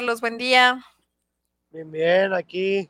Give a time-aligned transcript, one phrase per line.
[0.00, 0.22] Carlos?
[0.22, 0.82] Buen día.
[1.70, 2.88] Bien, bien, aquí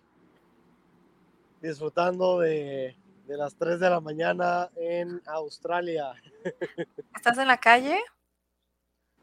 [1.61, 2.97] disfrutando de,
[3.27, 6.13] de las 3 de la mañana en Australia.
[7.17, 8.01] ¿Estás en la calle?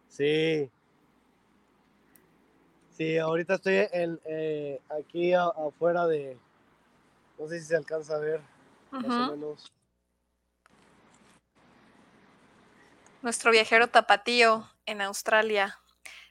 [0.09, 0.69] Sí.
[2.91, 6.37] Sí, ahorita estoy en, eh, aquí a- afuera de,
[7.39, 8.41] no sé si se alcanza a ver,
[8.91, 9.71] más o menos.
[13.21, 15.79] Nuestro viajero tapatío en Australia.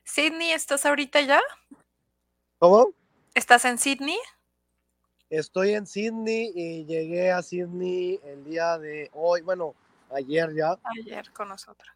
[0.07, 1.41] Sydney, ¿estás ahorita ya?
[2.59, 2.93] ¿Cómo?
[3.35, 4.17] ¿Estás en Sydney?
[5.29, 9.75] Estoy en Sydney y llegué a Sydney el día de hoy, bueno,
[10.15, 11.93] ayer ya, Ayer con nosotros.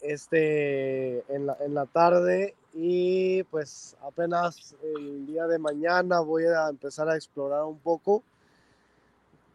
[0.00, 6.68] este, en la, en la tarde y pues apenas el día de mañana voy a
[6.68, 8.24] empezar a explorar un poco,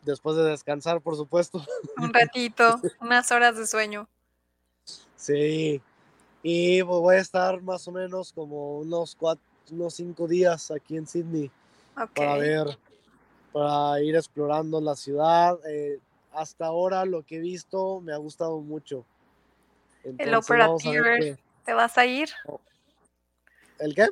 [0.04, 1.66] después de descansar, por supuesto.
[1.98, 4.08] Un ratito, unas horas de sueño.
[5.16, 5.82] Sí,
[6.44, 10.96] y pues voy a estar más o menos como unos cuatro, unos cinco días aquí
[10.98, 11.52] en Sydney
[12.16, 12.40] para Ok.
[12.40, 12.80] ver,
[13.52, 15.58] para ir explorando la ciudad.
[15.68, 16.00] Eh,
[16.32, 19.06] hasta ahora lo que he visto me ha gustado mucho.
[20.04, 21.20] El Entonces Opera vamos a ver Theater.
[21.38, 21.38] qué.
[21.66, 22.30] ¿Te vas a ir
[23.80, 24.08] ¿El qué?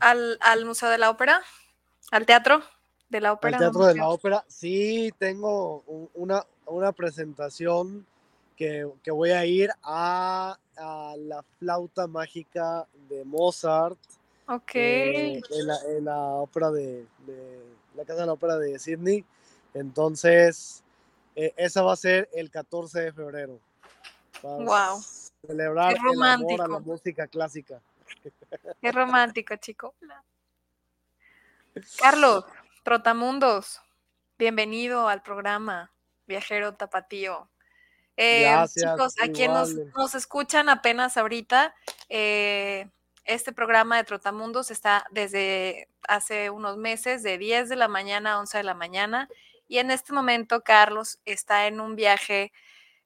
[0.00, 1.40] al, al Museo de la Ópera?
[2.10, 2.62] ¿Al teatro
[3.08, 3.58] de la Al ópera?
[3.58, 4.44] Teatro no de la Ópera.
[4.48, 8.06] Sí, tengo un- una, una presentación
[8.60, 13.96] que, que voy a ir a, a la flauta mágica de Mozart.
[14.48, 14.72] Ok.
[14.74, 17.64] eh, en, la, en la ópera de, de-
[17.94, 19.24] la casa de la ópera de Sydney.
[19.72, 20.84] Entonces,
[21.34, 23.58] eh, esa va a ser el 14 de febrero.
[24.42, 25.00] Wow.
[25.46, 27.80] celebrar Qué el amor a la música clásica.
[28.82, 29.94] Qué romántico, chico.
[31.98, 32.44] Carlos,
[32.82, 33.80] Trotamundos,
[34.38, 35.90] bienvenido al programa
[36.26, 37.48] Viajero Tapatío.
[38.22, 41.74] Eh, Gracias, chicos, a quienes nos, escuchan apenas ahorita,
[42.10, 42.86] eh,
[43.24, 48.40] este programa de Trotamundos está desde hace unos meses, de 10 de la mañana a
[48.40, 49.30] 11 de la mañana,
[49.68, 52.52] y en este momento Carlos está en un viaje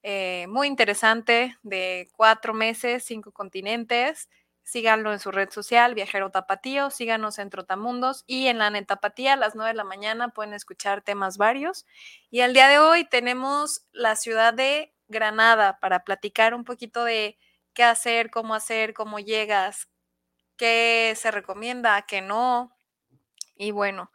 [0.02, 4.28] eh, muy interesante de cuatro meses, cinco continentes.
[4.64, 9.36] Síganlo en su red social, Viajero Tapatío, síganos en Trotamundos y en la Netapatía a
[9.36, 11.86] las 9 de la mañana pueden escuchar temas varios.
[12.30, 17.38] Y el día de hoy tenemos la ciudad de Granada para platicar un poquito de
[17.74, 19.88] qué hacer, cómo hacer, cómo llegas,
[20.56, 22.76] qué se recomienda, qué no.
[23.56, 24.10] Y bueno,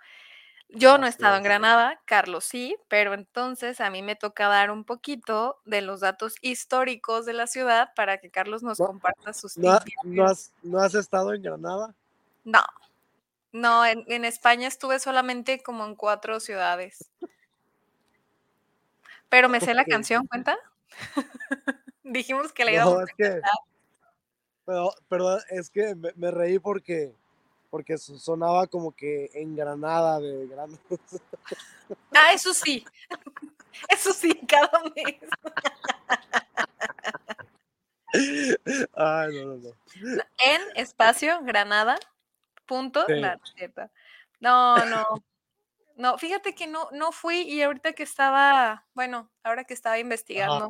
[0.70, 1.44] yo no he estado en.
[1.44, 6.36] Granada, Carlos sí, pero entonces a mí me toca dar un poquito de los datos
[6.42, 10.80] históricos de la ciudad para que Carlos nos No, comparta sus ¿No, no has, ¿No
[10.80, 11.96] has estado en Granada?
[12.44, 12.64] No,
[13.52, 17.10] no, en, en España estuve solamente como en cuatro ciudades,
[19.28, 20.58] pero me sé la canción, ¿cuenta?
[22.04, 23.42] Dijimos que la No, íbamos es a que,
[24.66, 27.16] pero, pero es que me, me reí porque,
[27.70, 30.80] porque so- sonaba como que en Granada de Granada.
[32.14, 32.86] Ah, eso sí,
[33.90, 35.18] eso sí, cada mes.
[38.94, 39.70] Ay, no, no, no.
[40.44, 41.98] En espacio, Granada,
[42.66, 43.14] punto, Sí.
[43.16, 43.92] la.
[44.40, 45.24] No, no,
[45.96, 49.98] no, fíjate que no, no fui y ahorita que estaba, bueno, ahora que estaba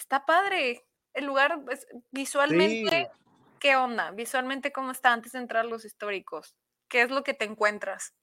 [0.00, 0.84] Está padre.
[1.14, 3.20] El lugar, pues, visualmente, Sí,
[3.60, 4.10] ¿qué onda?
[4.10, 6.54] Visualmente, ¿cómo está antes de entrar los históricos?
[6.88, 8.14] ¿Qué es lo que te encuentras?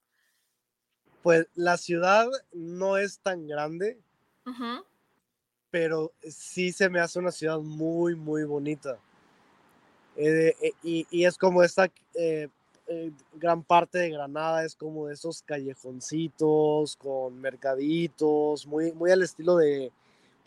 [1.27, 3.99] pues la ciudad no es tan grande,
[5.69, 8.97] pero sí se me hace una ciudad muy, muy bonita.
[10.15, 12.47] Eh, eh, y, y es como esta eh,
[13.33, 19.57] gran parte de Granada, es como de esos callejoncitos con mercaditos, muy, muy al estilo
[19.57, 19.91] de,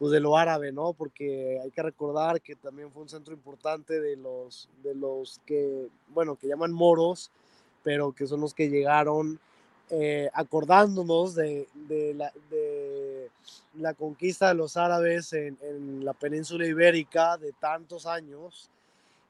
[0.00, 0.94] pues, de lo árabe, ¿no?
[0.94, 5.88] Porque hay que recordar que también fue un centro importante de los, de los que,
[6.08, 7.30] bueno, que llaman moros,
[7.82, 9.38] pero que son los que llegaron
[9.90, 11.68] eh, acordándonos de,
[12.16, 13.28] la, de,
[13.74, 18.70] la, conquista de los árabes en, en, la península ibérica de tantos años.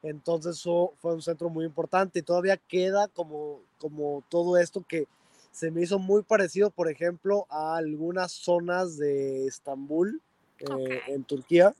[0.01, 5.05] Entonces eso fue un centro muy importante y todavía queda como, como todo esto que
[5.51, 10.21] se me hizo muy parecido, por ejemplo, a algunas zonas de Estambul,
[10.61, 11.07] eh, Ok.
[11.07, 11.73] en Turquía,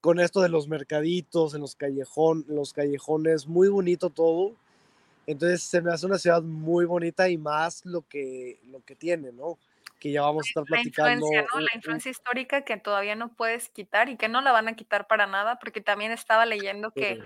[0.00, 4.54] con esto de los mercaditos, en los, callejón, los callejones, muy bonito todo.
[5.26, 9.32] Entonces se me hace una ciudad muy bonita y más lo que, lo que tiene,
[9.32, 9.58] ¿no?
[9.98, 11.26] Que ya vamos a estar La platicando.
[11.26, 11.60] influencia, ¿no?
[11.60, 15.08] La influencia histórica que todavía no puedes quitar y que no la van a quitar
[15.08, 17.24] para nada, porque también estaba leyendo que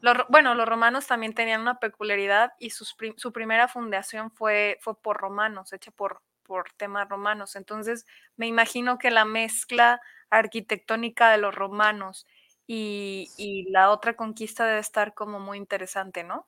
[0.00, 4.94] los, bueno, los romanos también tenían una peculiaridad y sus su primera fundación fue, fue
[5.00, 7.56] por romanos, hecha por, por temas romanos.
[7.56, 8.06] Entonces,
[8.36, 10.00] me imagino que la mezcla
[10.30, 12.26] arquitectónica de los romanos
[12.66, 16.46] y, y la otra conquista debe estar como muy interesante, ¿no?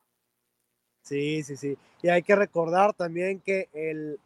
[1.02, 1.78] Sí, sí, sí.
[2.02, 4.20] Y hay que recordar también que el,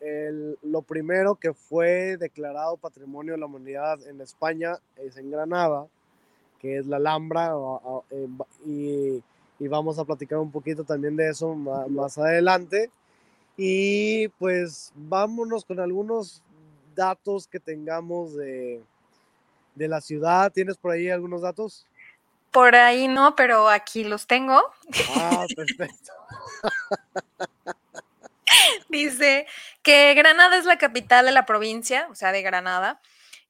[0.00, 5.86] el, lo primero que fue declarado Patrimonio de la Humanidad en España es en Granada,
[6.58, 7.52] que es la Alhambra,
[8.66, 9.22] y,
[9.58, 12.90] y vamos a platicar un poquito también de eso más, más, adelante.
[13.56, 16.42] Y pues vámonos con algunos
[16.94, 18.82] datos que tengamos de,
[19.74, 20.52] de la ciudad.
[20.52, 21.86] ¿Tienes por ahí algunos datos?
[22.50, 24.62] Por ahí no, pero aquí los tengo.
[25.16, 26.12] Ah, perfecto.
[28.88, 29.46] Dice
[29.82, 33.00] que Granada es la capital de la provincia, o sea, de Granada.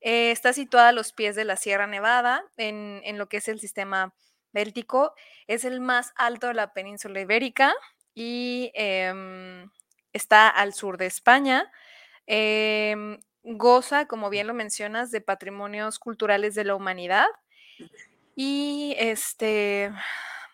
[0.01, 3.49] Eh, está situada a los pies de la Sierra Nevada, en, en, lo que es
[3.49, 4.13] el sistema
[4.53, 5.15] béltico.
[5.47, 7.75] Es el más alto de la península ibérica
[8.15, 9.67] y eh,
[10.17, 11.71] está al sur de España.
[12.27, 17.27] Eh, goza, como bien lo mencionas, de patrimonios culturales de la humanidad.
[18.35, 19.93] Y este,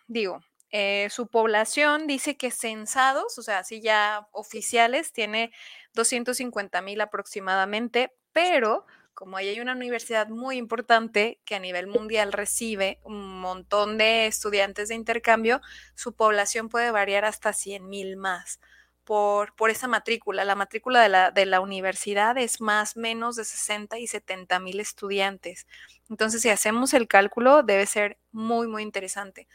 [0.07, 5.51] digo, eh, su población dice que censados, o sea, así ya oficiales, tiene
[5.93, 12.33] 250 mil aproximadamente, pero como ahí hay una universidad muy importante que a nivel mundial
[12.33, 15.61] recibe un montón de estudiantes de intercambio,
[15.93, 18.59] su población puede variar hasta 100 mil más
[19.03, 20.45] por, esa matrícula.
[20.45, 24.79] La matrícula de la, de la universidad es más menos de 60 y 70 mil
[24.79, 25.67] estudiantes.
[26.09, 29.47] Entonces, si hacemos el cálculo, debe ser muy, muy interesante.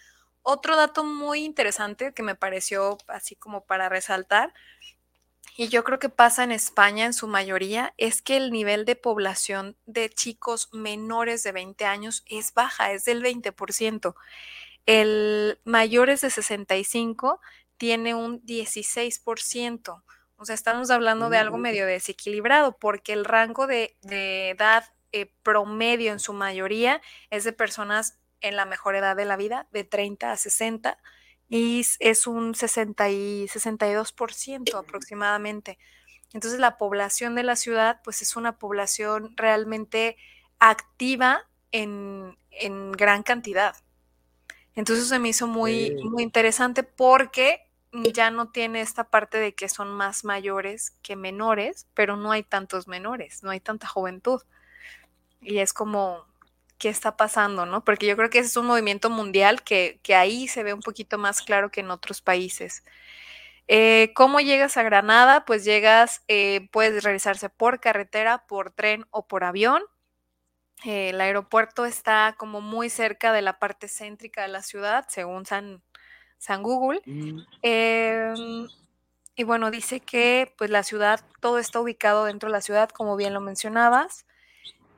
[0.43, 4.55] Otro dato muy interesante que me pareció así como para resaltar,
[5.61, 8.95] y yo creo que pasa en España en su mayoría, es que el nivel de
[8.95, 14.15] población de chicos menores de 20 años es baja, es del 20%.
[14.87, 17.41] El mayores de 65
[17.79, 20.03] tiene un 16%.
[20.37, 25.33] O sea, estamos hablando de algo medio desequilibrado porque el rango de, de edad eh,
[25.43, 29.85] promedio en su mayoría es de personas en la mejor edad de la vida, de
[29.85, 30.99] 30 a 60,
[31.49, 35.79] y es un 60 y 62% aproximadamente.
[36.35, 40.17] Entonces la población de la ciudad, pues es una población realmente
[40.59, 43.77] activa en, en gran cantidad.
[44.75, 49.69] Entonces se me hizo muy, muy interesante porque ya no tiene esta parte de que
[49.69, 54.43] son más mayores que menores, pero no hay tantos menores, no hay tanta juventud.
[55.41, 56.27] Y es como,
[56.79, 57.85] qué está pasando, ¿no?
[57.85, 60.81] Porque yo creo que ese es un movimiento mundial que, que ahí se ve un
[60.81, 62.85] poquito más claro que en otros países.
[63.69, 65.45] Eh, ¿Cómo llegas a Granada?
[65.45, 69.83] Pues llegas, eh, puedes realizarse por carretera, por tren o por avión.
[70.85, 75.45] Eh, el aeropuerto está como muy cerca de la parte céntrica de la ciudad, según
[75.45, 75.83] San,
[76.39, 77.03] San Google.
[77.05, 77.41] Mm.
[77.63, 78.69] Em,
[79.37, 83.17] y bueno, dice que pues la ciudad, todo está ubicado dentro de la ciudad, como
[83.17, 84.27] bien lo mencionabas.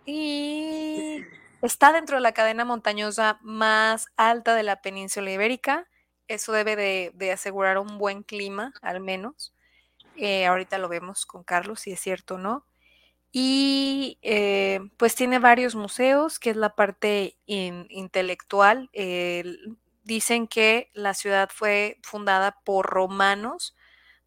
[0.06, 1.24] Y
[1.62, 5.86] Está dentro de la cadena montañosa más alta de la península ibérica.
[6.26, 6.76] Eso debe
[7.12, 9.52] de, asegurar un buen clima, al menos.
[10.16, 12.64] Eh, ahorita lo vemos con Carlos, si es cierto o no.
[13.30, 18.88] Y eh, pues tiene varios museos, que es la parte intelectual.
[20.02, 23.76] Dicen que la ciudad fue fundada por romanos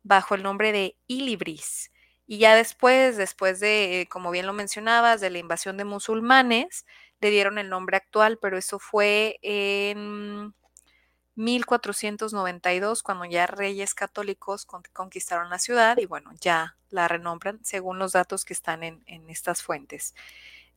[0.03, 1.91] bajo el nombre de Ilibris.
[2.25, 6.85] Y ya después, después de, como bien lo mencionabas, de la invasión de musulmanes,
[7.19, 10.53] le dieron el nombre actual, pero eso fue en
[11.35, 18.11] 1492, cuando ya reyes católicos conquistaron la ciudad y bueno, ya la renombran según los
[18.11, 20.13] datos que están en, estas fuentes.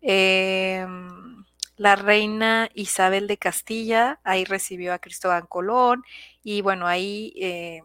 [0.01, 1.45] Em,
[1.77, 6.05] la reina Isabel de Castilla ahí recibió a Cristóbal Colón
[6.43, 7.83] y bueno, ahí, eh,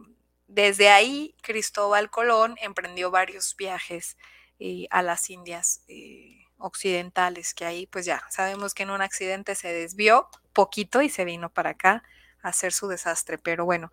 [0.47, 4.17] desde ahí Cristóbal Colón emprendió varios viajes
[4.59, 5.83] eh, a las Indias.
[5.87, 11.09] Eh, occidentales, que ahí pues ya sabemos que en un accidente se desvió poquito y
[11.09, 12.03] se vino para acá
[12.41, 13.91] a hacer su desastre, pero bueno.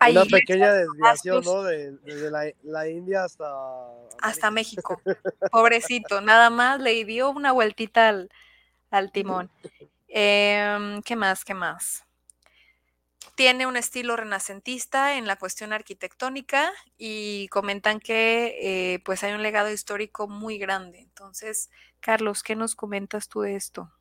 [0.00, 1.62] Una pequeña desviación, ¿no?
[1.62, 3.46] desde la, la, India hasta...
[4.20, 5.00] Hasta México.
[5.50, 8.30] Pobrecito, nada más le dio una vueltita al,
[8.90, 9.50] al timón.
[10.08, 11.44] Eh, ¿Qué más?
[11.44, 12.06] ¿Qué más?
[13.36, 18.56] tiene un estilo renacentista en la cuestión arquitectónica y comentan que
[18.94, 21.00] eh, pues hay un legado histórico muy grande.
[21.00, 23.92] Entonces, Carlos, ¿qué nos comentas tú de esto?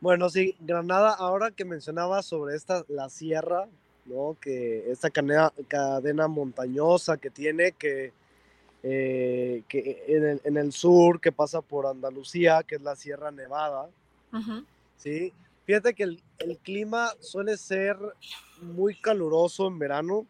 [0.00, 3.66] Bueno, sí, Granada, ahora que mencionabas sobre esta, la sierra,
[4.04, 4.36] ¿no?
[4.40, 8.12] Que esta cadena, cadena montañosa que tiene, que,
[8.82, 13.30] eh, que en, el, en, el, sur, que pasa por Andalucía, que es la Sierra
[13.30, 13.88] Nevada,
[14.96, 15.32] ¿sí?
[15.64, 17.96] Fíjate que el, el, clima suele ser
[18.60, 20.26] muy caluroso en verano,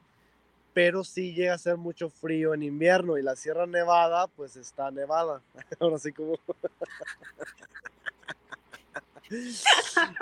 [0.75, 4.91] pero sí llega a ser mucho frío en invierno y la Sierra Nevada pues está
[4.91, 5.43] nevada.
[5.81, 6.39] Ahora sí como...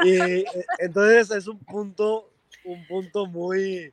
[0.05, 0.45] y eh,
[0.79, 2.30] entonces es un punto,
[2.65, 3.93] un punto muy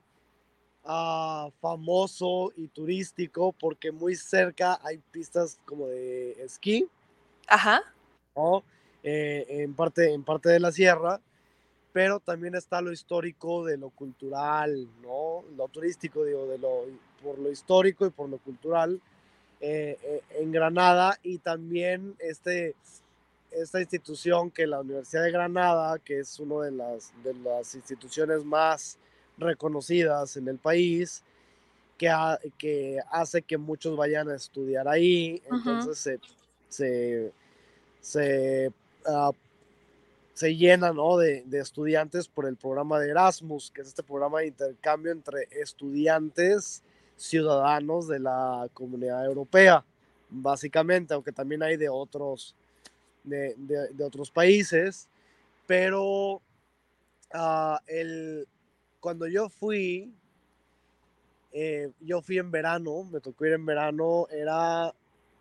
[0.84, 6.88] ah, famoso y turístico porque muy cerca hay pistas como de esquí.
[7.48, 7.82] Ajá.
[9.04, 11.20] Eh, en, parte, en parte de la sierra,
[11.94, 15.44] pero también está lo histórico de lo cultural, ¿no?
[15.56, 16.86] Lo turístico, digo, de lo,
[17.24, 19.02] por lo histórico y por lo cultural
[19.60, 22.76] eh, en Granada y también este
[23.52, 28.44] esta institución que la Universidad de Granada, que es una de las, de las instituciones
[28.44, 28.98] más
[29.38, 31.24] reconocidas en el país,
[31.98, 32.12] que,
[32.58, 35.42] que hace que muchos vayan a estudiar ahí.
[35.52, 36.20] Entonces se,
[36.70, 37.32] se,
[38.02, 38.72] se,
[39.06, 39.32] ah,
[40.34, 41.18] se llena ¿no?
[41.18, 45.48] de, de, estudiantes por el programa de Erasmus, que es este programa de intercambio entre
[45.52, 46.84] estudiantes
[47.16, 49.84] ciudadanos de la comunidad europea,
[50.30, 52.56] básicamente, aunque también hay de otros
[53.28, 55.08] de, otros países,
[55.66, 56.42] pero
[57.34, 58.48] ah, el,
[59.00, 60.12] cuando yo fui,
[61.52, 64.94] eh, yo fui en verano, me tocó ir en verano, era,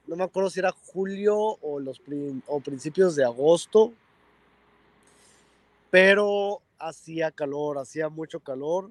[0.07, 2.01] no me acuerdo si era julio o, los
[2.47, 3.93] o principios de agosto,
[5.91, 8.91] pero hacía calor, hacía mucho calor.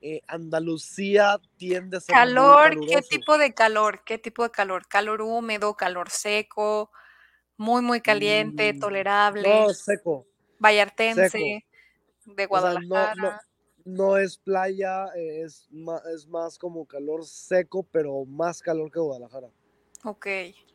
[0.00, 4.02] Eh, Andalucía tiende a ser calor, ¿qué tipo de calor?
[4.04, 4.86] ¿Qué tipo de calor?
[4.86, 6.90] ¿Calor húmedo, calor seco?
[7.58, 10.24] Muy, muy caliente, Mm, tolerable, no, seco,
[10.60, 11.44] vallartense, seco.
[12.24, 13.40] de O sea, no, no, Guadalajara.
[13.84, 19.00] no es playa, eh, es más, es más como calor seco, pero más calor que
[19.00, 19.48] Guadalajara.
[20.04, 20.26] Ok,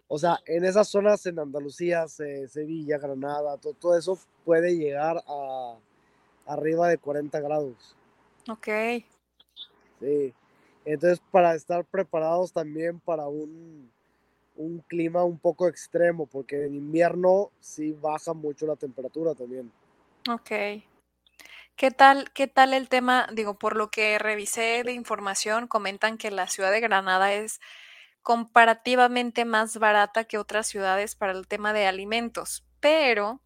[0.09, 5.23] O sea, en esas zonas en Andalucía, Se- Sevilla, Granada, to- todo eso puede llegar
[5.25, 5.77] a
[6.45, 7.95] arriba de 40 grados.
[8.49, 8.67] ok,
[10.01, 10.33] Sí.
[10.85, 13.89] Entonces, para estar preparados también para un,
[14.55, 19.71] un clima un poco extremo, porque en invierno sí baja mucho la temperatura también.
[20.29, 20.51] ok.
[21.75, 23.27] ¿Qué tal, qué tal el tema?
[23.33, 27.59] Digo, por lo que revisé de información, comentan que la ciudad de Granada es
[28.21, 33.42] comparativamente más barata que otras ciudades para el tema de alimentos, pero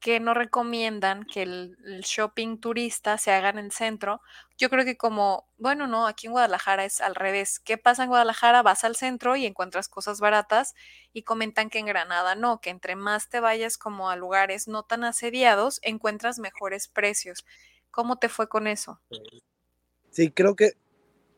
[0.00, 4.22] que no recomiendan que el, el shopping turista se haga en el centro.
[4.56, 7.60] Yo creo que como, bueno, no, aquí en Guadalajara es al revés.
[7.60, 8.62] ¿Qué pasa en Guadalajara?
[8.62, 10.74] Vas al centro y encuentras cosas baratas
[11.12, 14.84] y comentan que en Granada no, que entre más te vayas como a lugares no
[14.84, 17.44] tan asediados, encuentras mejores precios.
[17.90, 19.00] ¿Cómo te fue con eso?
[20.10, 20.72] Sí, creo que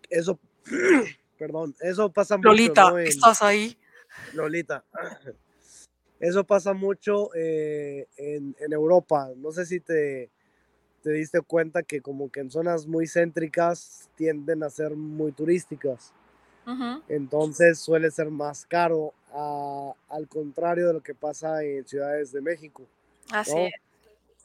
[0.09, 0.38] eso,
[1.38, 2.99] perdón, eso pasa mucho, Lolita, ¿no?
[3.00, 3.76] En ¿estás ahí?
[4.33, 4.85] Lolita.
[6.23, 9.29] Eso pasa mucho eh, en, en Europa.
[9.37, 10.31] No sé si te,
[11.02, 16.12] te diste cuenta que como que en zonas muy céntricas tienden a ser muy turísticas.
[17.09, 22.41] Entonces suele ser más caro, a- al contrario de lo que pasa en ciudades de
[22.41, 22.85] México,
[23.33, 23.67] Así ¿no?
[23.67, 23.73] es.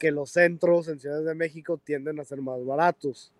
[0.00, 3.32] Que los centros en ciudades de México tienden a ser más baratos.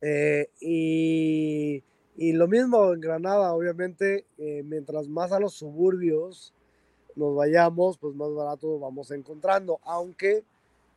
[0.00, 1.82] Eh, y,
[2.16, 6.54] y lo mismo en Granada, obviamente, eh, mientras más a los suburbios
[7.16, 10.44] nos vayamos, pues más barato vamos encontrando, aunque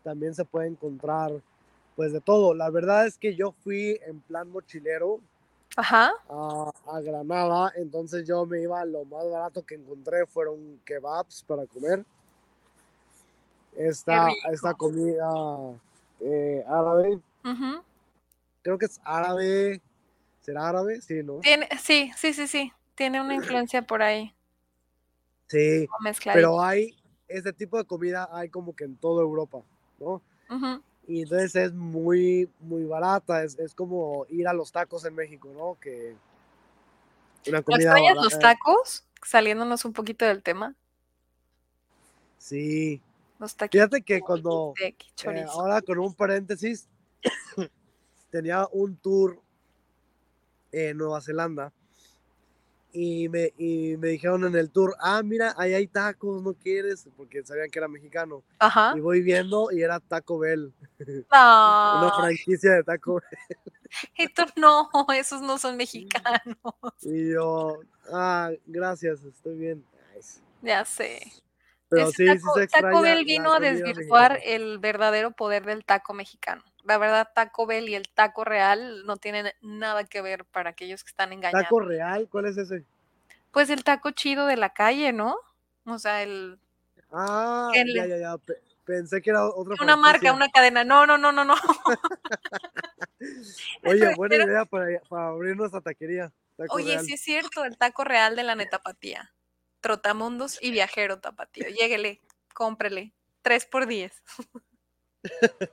[0.03, 1.31] también se puede encontrar
[1.95, 2.53] pues de todo.
[2.53, 5.19] La verdad es que yo fui en plan mochilero
[5.75, 6.11] Ajá.
[6.29, 11.65] a, a Granada, entonces yo me iba, lo más barato que encontré fueron kebabs para
[11.65, 12.05] comer.
[13.75, 15.29] Esta, esta comida
[16.19, 17.19] eh, árabe,
[18.61, 19.79] creo que es árabe,
[20.41, 20.99] ¿será árabe?
[21.01, 21.39] Sí, ¿no?
[21.39, 22.73] Tiene, sí, sí, sí, sí.
[22.95, 24.33] Tiene una influencia por ahí,
[25.49, 25.87] Sí,
[26.25, 26.95] pero hay,
[27.27, 29.63] este tipo de comida hay como que en toda Europa,
[29.99, 30.21] ¿no?
[31.07, 35.49] Y entonces es muy, muy barata, es, es como ir a los tacos en México,
[35.51, 35.77] ¿no?
[35.79, 36.15] Que
[37.47, 39.05] una ¿No comida extrañas los tacos?
[39.25, 40.75] Saliéndonos un poquito del tema.
[42.37, 43.01] Sí,
[43.39, 44.95] Los taquitos fíjate que cuando, eh,
[45.49, 46.87] ahora con un paréntesis,
[48.31, 49.41] tenía un tour
[50.71, 51.73] en Nueva Zelanda
[52.91, 57.07] y me, y me dijeron en el tour, ah, mira, ahí hay tacos, ¿no quieres?
[57.15, 58.43] Porque sabían que era mexicano.
[58.59, 58.93] Ajá.
[58.95, 60.73] Y voy viendo y era Taco Bell,
[61.31, 63.57] una No, franquicia de Taco Bell.
[64.35, 66.57] tú no, esos no son mexicanos.
[67.01, 67.79] Y yo,
[68.11, 69.85] ah, gracias, estoy bien.
[70.61, 71.21] Ya sé.
[71.89, 74.55] Pero sí, sí taco, se Taco Bell vino a desvirtuar mexicana.
[74.55, 76.63] el verdadero poder del taco mexicano.
[76.83, 81.03] La verdad, Taco Bell y el taco real no tienen nada que ver para aquellos
[81.03, 81.63] que están engañados.
[81.63, 82.27] ¿Taco real?
[82.31, 82.85] ¿Cuál es ese?
[83.51, 85.37] Pues el taco chido de la calle, ¿no?
[85.85, 86.59] O sea, el
[87.11, 88.35] Ah, ya, ya, ya.
[88.85, 90.83] pensé que era otra una marca, una cadena.
[90.83, 91.55] No, no, no, no, no.
[93.83, 96.31] Oye, buena idea para, para abrir nuestra taquería.
[96.69, 99.31] Oye, sí es cierto, el taco real de la netapatía.
[99.81, 101.67] Trotamundos y viajero tapatío.
[101.69, 102.19] Lléguele,
[102.53, 103.13] cómprele.
[103.41, 104.21] Tres por diez.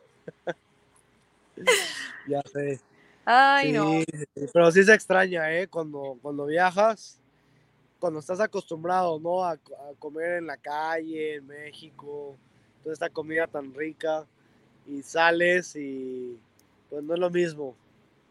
[2.29, 2.81] ya sé.
[3.25, 4.03] Ay, no.
[4.53, 5.67] Pero sí se extraña, ¿eh?
[5.67, 7.21] Cuando, cuando viajas,
[7.99, 9.45] cuando estás acostumbrado, ¿no?
[9.45, 9.59] A,
[9.99, 12.37] comer en la calle, en México,
[12.83, 14.25] toda esta comida tan rica,
[14.87, 16.39] y sales y
[16.89, 17.75] pues no es lo mismo,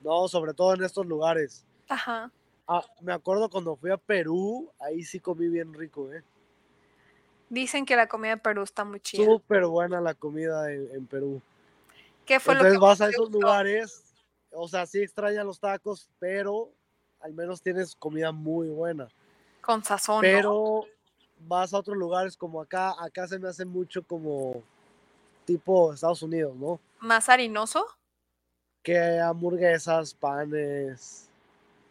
[0.02, 0.28] ¿no?
[0.28, 1.66] Sobre todo en estos lugares.
[1.90, 2.32] Ajá.
[2.68, 6.24] Ah, me acuerdo cuando fui a Perú, ahí sí comí bien rico, ¿eh?
[7.50, 9.24] Dicen que la comida de Perú está muy chida.
[9.24, 11.42] Súper buena la comida en, Perú.
[12.26, 14.04] ¿Qué fue Entonces lo que vas a esos lugares,
[14.52, 16.72] o sea, sí extrañan los tacos, pero
[17.20, 19.08] al menos tienes comida muy buena.
[19.62, 20.22] Con sazón.
[20.22, 20.86] Pero
[21.48, 24.64] vas a otros lugares como acá, acá se me hace mucho como
[25.46, 26.80] tipo Estados Unidos, ¿no?
[27.00, 27.86] ¿Más harinoso?
[28.82, 31.30] Que hamburguesas, panes,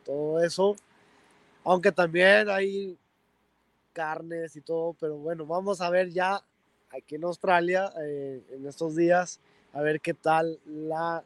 [0.04, 0.76] todo eso.
[1.64, 2.98] Aunque también hay
[3.92, 6.42] carnes y todo, pero bueno, vamos a ver ya
[6.90, 9.40] aquí en Australia eh, en estos días,
[9.72, 11.22] a ver qué tal la,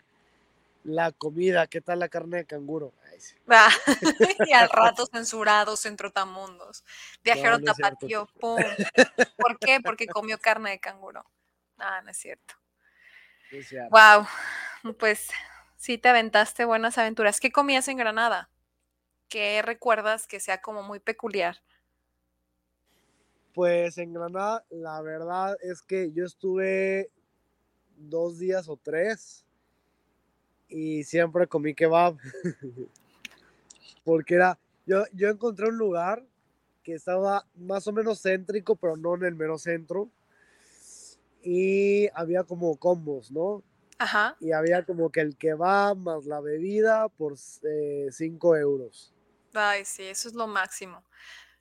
[0.84, 2.92] la comida, qué tal la carne de canguro.
[3.48, 3.68] Ah,
[4.46, 6.84] y al rato censurados en Trotamundos.
[7.24, 8.62] Viajero tapatío, pum.
[9.36, 9.80] ¿Por qué?
[9.82, 11.24] Porque comió carne de canguro.
[11.78, 12.54] Ah, no es cierto.
[13.90, 14.26] Wow,
[14.98, 15.30] pues
[15.76, 17.40] sí te aventaste buenas aventuras.
[17.40, 18.48] ¿Qué comías en Granada?
[19.28, 21.56] ¿Qué recuerdas que sea como muy peculiar?
[23.54, 27.10] Pues en Granada, la verdad es que yo estuve
[27.96, 29.44] dos días o tres
[30.68, 32.16] y siempre comí kebab.
[34.04, 36.24] Porque era, yo, yo encontré un lugar
[36.82, 40.08] que estaba más o menos céntrico, pero no en el mero centro.
[41.42, 43.62] Y había como combos, ¿no?
[43.98, 44.36] Ajá.
[44.40, 49.12] Y había como que el kebab más la bebida por 5 eh, euros.
[49.54, 51.04] Ay, sí, eso es lo máximo.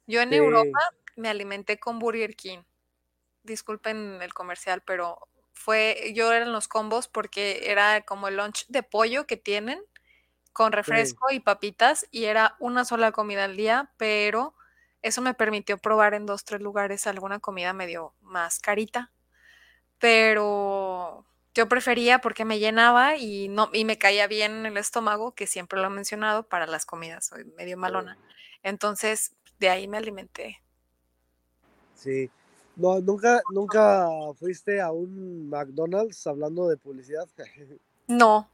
[0.08, 0.80] Yo en Europa
[1.16, 2.64] me alimenté con Burger King.
[3.44, 8.84] Disculpen el comercial, pero fue, yo eran los combos porque era como el lunch de
[8.84, 9.84] pollo que tienen
[10.54, 14.56] con refresco y papitas y era una sola comida al día, pero
[15.04, 19.14] eso me permitió probar en dos, tres lugares alguna comida medio más carita.
[20.00, 21.27] Pero
[21.58, 25.48] yo prefería porque me llenaba y no y me caía bien en el estómago, que
[25.48, 28.18] siempre lo he mencionado para las comidas, soy medio malona.
[28.64, 30.62] Entonces, de ahí me alimenté.
[31.96, 32.30] Sí.
[32.76, 34.08] No, nunca nunca
[34.40, 37.28] fuiste a un McDonald's hablando de publicidad.
[38.10, 38.50] No.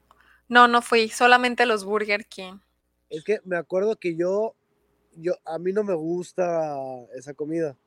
[0.50, 2.58] No, no fui, solamente los Burger King.
[3.12, 4.56] Es que me acuerdo que yo
[5.16, 6.76] yo a mí no me gusta
[7.16, 7.78] esa comida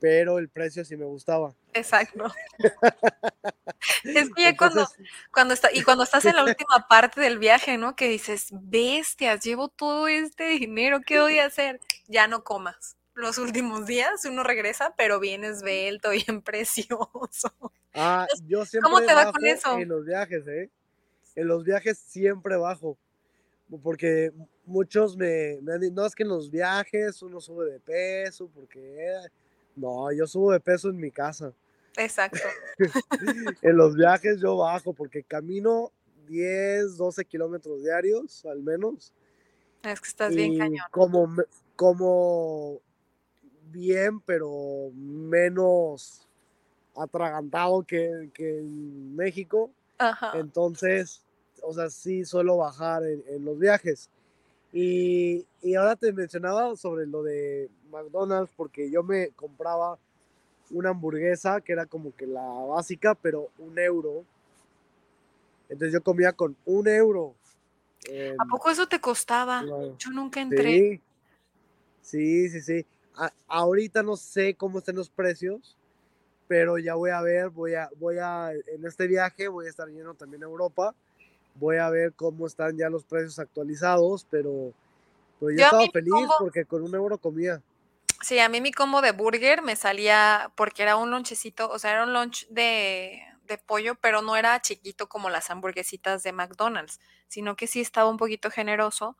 [0.00, 1.54] pero el precio sí me gustaba.
[1.76, 2.32] Exacto.
[4.04, 4.86] es que ya cuando,
[5.32, 7.94] cuando está, y cuando estás en la última parte del viaje, ¿no?
[7.96, 11.80] Que dices, bestias, llevo todo este dinero, ¿qué voy a hacer?
[12.08, 12.96] Ya no comas.
[13.14, 17.52] Los últimos días uno regresa, pero bien esbelto, bien precioso.
[17.94, 19.78] Ah, yo siempre ¿Cómo te va con eso?
[19.78, 20.70] En los viajes, ¿eh?
[21.34, 22.98] En los viajes siempre bajo.
[23.82, 24.32] Porque
[24.64, 28.48] muchos me, me han dicho, no, es que en los viajes uno sube de peso,
[28.54, 29.18] porque
[29.74, 31.52] no, yo subo de peso en mi casa.
[31.96, 32.38] Exacto.
[33.62, 35.92] en los viajes yo bajo porque camino
[36.26, 39.12] 10, 12 kilómetros diarios al menos.
[39.82, 40.84] Es que estás bien cañón.
[40.90, 41.34] Como,
[41.76, 42.80] como
[43.70, 46.26] bien, pero menos
[46.96, 49.70] atragantado que, en México.
[49.98, 50.32] Ajá.
[50.38, 51.22] Entonces,
[51.62, 54.10] o sea, sí suelo bajar en, los viajes.
[54.72, 59.98] Y, y, ahora te mencionaba sobre lo de McDonald's porque yo me compraba
[60.70, 64.24] una hamburguesa que era como que la básica, pero un euro.
[65.68, 67.34] Entonces yo comía con un euro.
[68.38, 69.64] ¿A poco eso te costaba?
[69.98, 71.00] Yo nunca entré.
[72.02, 72.86] Sí, sí, sí.
[73.48, 75.76] ahorita no sé cómo están los precios,
[76.46, 79.88] pero ya voy a ver, voy a, voy a, en este viaje voy a estar
[79.88, 80.94] yendo también a Europa.
[81.56, 84.72] Voy a ver cómo están ya los precios actualizados, pero,
[85.40, 87.62] yo, estaba feliz porque con un euro comía.
[88.26, 91.92] Sí, a mí mi combo de burger me salía porque era un lonchecito, o sea,
[91.92, 96.98] era un lunch de, de pollo, pero no era chiquito como las hamburguesitas de McDonald's,
[97.28, 99.16] sino que sí estaba un poquito generoso.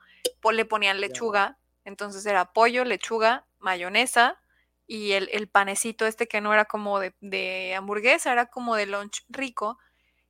[0.51, 4.41] le ponían lechuga, entonces era pollo, lechuga, mayonesa
[4.89, 8.87] y el, el panecito este que no era como de, de hamburguesa, era como de
[8.87, 9.79] lunch rico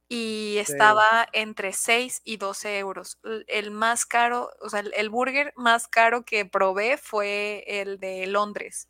[0.09, 3.19] y estaba entre 6 y 12 euros.
[3.49, 8.89] El más caro, o sea, el burger más caro que probé fue el de Londres.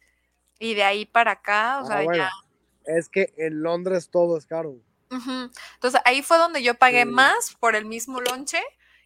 [0.59, 2.31] Y de ahí para acá, o ah, sea, ya.
[2.85, 4.77] Es que en Londres todo es caro.
[5.11, 7.11] Entonces ahí fue donde yo pagué Sí.
[7.11, 8.61] más por el mismo lonche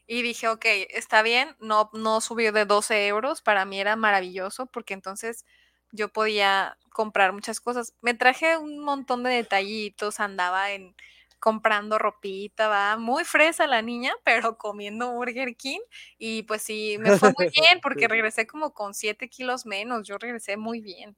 [0.07, 4.66] y dije, ok, está bien, no, no subió de 12 euros, para mí era maravilloso
[4.66, 5.44] porque entonces
[5.92, 7.94] yo podía comprar muchas cosas.
[8.01, 10.94] Me traje un montón de detallitos, andaba en
[11.40, 15.81] comprando ropita, va muy fresa la niña, pero comiendo Burger King
[16.18, 20.18] y pues sí, me fue muy bien porque regresé como con 7 kilos menos, yo
[20.18, 21.16] regresé muy bien.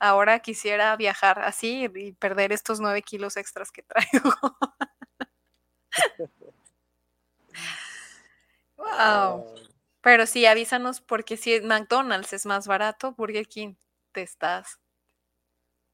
[0.00, 4.30] Ahora quisiera viajar así y perder estos 9 kilos extras que traigo.
[8.76, 9.44] Wow.
[10.02, 13.74] Pero sí, avísanos porque si McDonald's es más barato, Burger King,
[14.12, 14.78] te estás,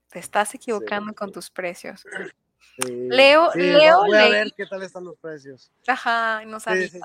[0.09, 2.05] te estás sí, equivocando con tus precios.
[2.77, 3.07] Sí.
[3.09, 5.71] Leo, Sí, Leo, voy a ver qué tal están los precios.
[5.87, 6.99] ajá, nos Sí, avisa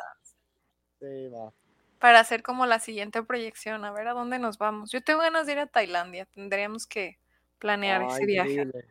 [1.00, 1.52] sí, va.
[2.00, 4.92] para hacer como la siguiente proyección, a ver a dónde nos vamos.
[4.92, 7.20] Yo tengo ganas de ir a Tailandia, tendríamos que
[7.60, 8.52] planear Ah, ese viaje.
[8.52, 8.86] increíble.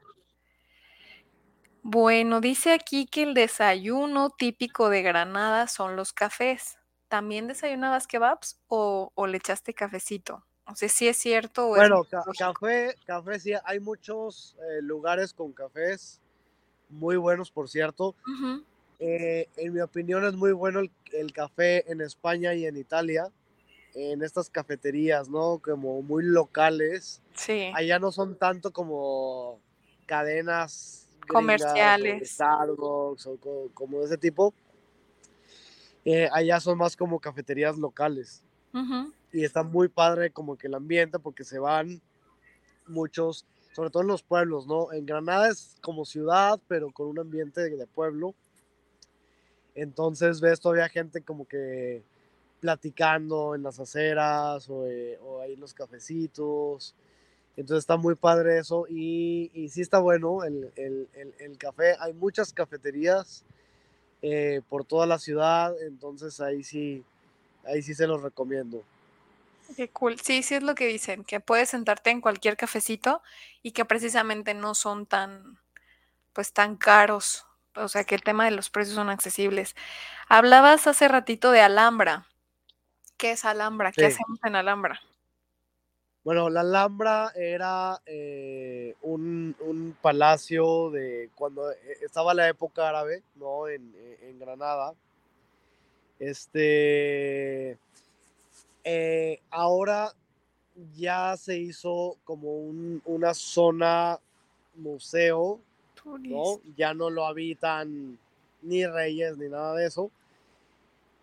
[1.82, 6.78] Bueno, dice aquí que el desayuno típico de Granada son los cafés.
[7.08, 10.44] ¿También desayunabas kebabs o, o le echaste cafecito?
[10.66, 12.52] No sé si es cierto o es Bueno, ca- mitológico.
[12.54, 16.20] café, café sí, hay muchos eh, lugares con cafés
[16.88, 18.14] muy buenos, por cierto.
[18.98, 23.30] Eh, en mi opinión es muy bueno el, el café en España y en Italia,
[23.94, 25.58] en estas cafeterías, ¿no?
[25.58, 27.20] Como muy locales.
[27.34, 29.60] Sí, Allá no son tanto como
[30.06, 32.30] cadenas comerciales.
[32.32, 34.54] Starbucks o co- como de ese tipo.
[36.04, 38.42] Eh, allá son más como cafeterías locales.
[39.32, 42.00] Y está muy padre como que el ambiente porque se van
[42.86, 43.44] muchos,
[43.76, 44.90] sobre todo en los pueblos, ¿no?
[44.90, 48.34] En Granada es como ciudad, pero con un ambiente de, pueblo.
[49.74, 52.02] Entonces ves todavía gente como que
[52.58, 56.94] platicando en las aceras o, eh, ahí en los cafecitos.
[57.54, 61.96] Entonces está muy padre eso y, sí está bueno el- el café.
[62.00, 63.44] Hay muchas cafeterías
[64.22, 67.04] eh, por toda la ciudad, entonces ahí sí,
[67.66, 68.82] ahí sí se los recomiendo.
[69.74, 70.18] Qué cool.
[70.20, 73.22] Sí, sí es lo que dicen, que puedes sentarte en cualquier cafecito
[73.62, 75.58] y que precisamente no son tan,
[76.32, 77.46] pues tan caros.
[77.74, 79.74] O sea, que el tema de los precios son accesibles.
[80.28, 82.26] Hablabas hace ratito de Alhambra.
[83.18, 83.92] ¿Qué es Alhambra?
[83.92, 84.14] ¿Qué Sí.
[84.14, 85.00] hacemos en Alhambra?
[86.24, 93.22] Bueno, la Alhambra era eh, un, un palacio de cuando eh, estaba la época árabe,
[93.36, 93.68] ¿no?
[93.68, 94.94] En, en Granada.
[96.18, 97.78] Este,
[98.88, 100.12] eh, ahora
[100.94, 104.20] ya se hizo como un- una zona
[104.76, 105.58] museo,
[106.30, 106.60] ¿no?
[106.76, 108.16] Ya no lo habitan
[108.62, 110.10] ni reyes ni nada de eso.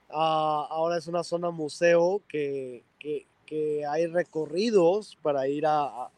[0.10, 6.12] Ah, ahora es una zona museo que, que- que hay recorridos para ir a, a-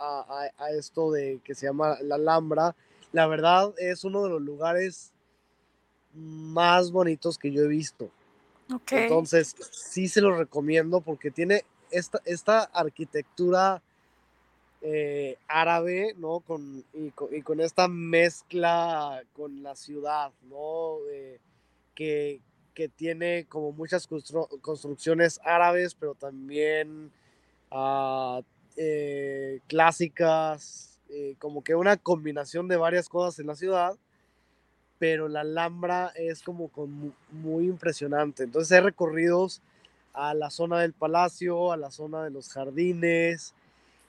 [0.00, 2.74] a- a esto de que se llama la Alhambra.
[3.12, 5.12] La verdad es uno de los lugares
[6.12, 8.10] más bonitos que yo he visto.
[8.96, 13.82] Entonces, sí se lo recomiendo porque tiene esta, esta arquitectura
[14.82, 16.40] eh, árabe, ¿no?
[16.40, 20.98] Con, y, con, y con esta mezcla con la ciudad, ¿no?
[21.94, 22.40] Que,
[22.74, 27.10] que tiene como muchas constru- construcciones árabes, pero también
[27.72, 28.40] ah,
[28.76, 33.96] eh, clásicas, eh, como que una combinación de varias cosas en la ciudad
[34.98, 38.42] pero la Alhambra es como con mu- muy impresionante.
[38.44, 39.60] Entonces hay recorridos
[40.12, 43.54] a la zona del palacio, a la zona de los jardines,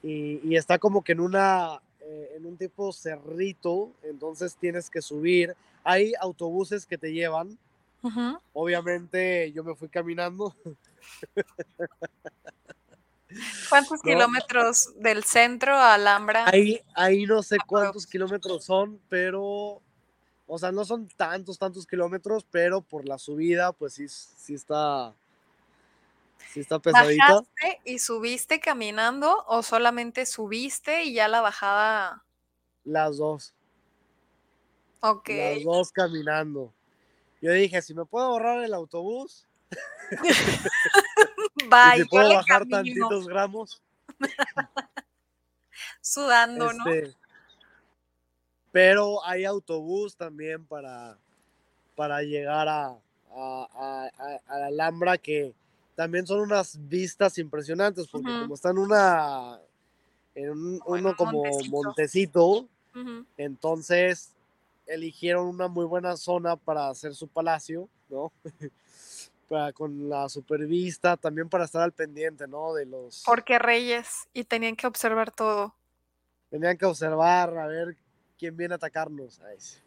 [0.02, 5.02] y, y está como que en una, eh, en un tipo cerrito, entonces tienes que
[5.02, 5.56] subir.
[5.84, 7.58] Hay autobuses que te llevan,
[8.54, 10.56] obviamente yo me fui caminando,
[13.70, 14.10] ¿Cuántos ¿no?
[14.12, 16.46] kilómetros del centro a Alhambra?
[16.46, 19.82] Ahí, ahí no sé cuántos kilómetros son, pero,
[20.52, 25.14] o sea, no son tantos, tantos kilómetros, pero por la subida, pues sí, sí está,
[26.52, 27.24] sí está pesadita.
[27.28, 32.24] ¿Bajaste y subiste caminando o solamente subiste y ya la bajada?
[32.84, 33.54] Las dos,
[35.02, 35.30] Ok.
[35.30, 36.74] las dos caminando.
[37.44, 39.48] Yo dije, si me puedo ahorrar el autobús
[41.56, 43.84] y Bye, si yo puedo bajar camino tantitos gramos,
[46.02, 46.86] sudando, ¿no?
[48.72, 51.18] Pero hay autobús también para,
[51.96, 52.98] para llegar a,
[53.32, 54.10] a,
[54.48, 55.54] a- la Alhambra que
[55.96, 58.40] también son unas vistas impresionantes porque Ujú.
[58.40, 59.60] como está en una
[60.36, 62.68] en un- Como uno un como montecito.
[63.38, 64.32] entonces
[64.88, 68.32] eligieron una muy buena zona para hacer su palacio, ¿no?
[69.50, 72.74] para, con la supervista, también para estar al pendiente, ¿no?
[72.74, 73.24] De los...
[73.26, 75.74] Porque reyes y tenían que observar todo.
[76.50, 77.96] Tenían que observar, a ver
[78.40, 79.40] quién viene a atacarnos.
[79.42, 79.80] Ay, sí.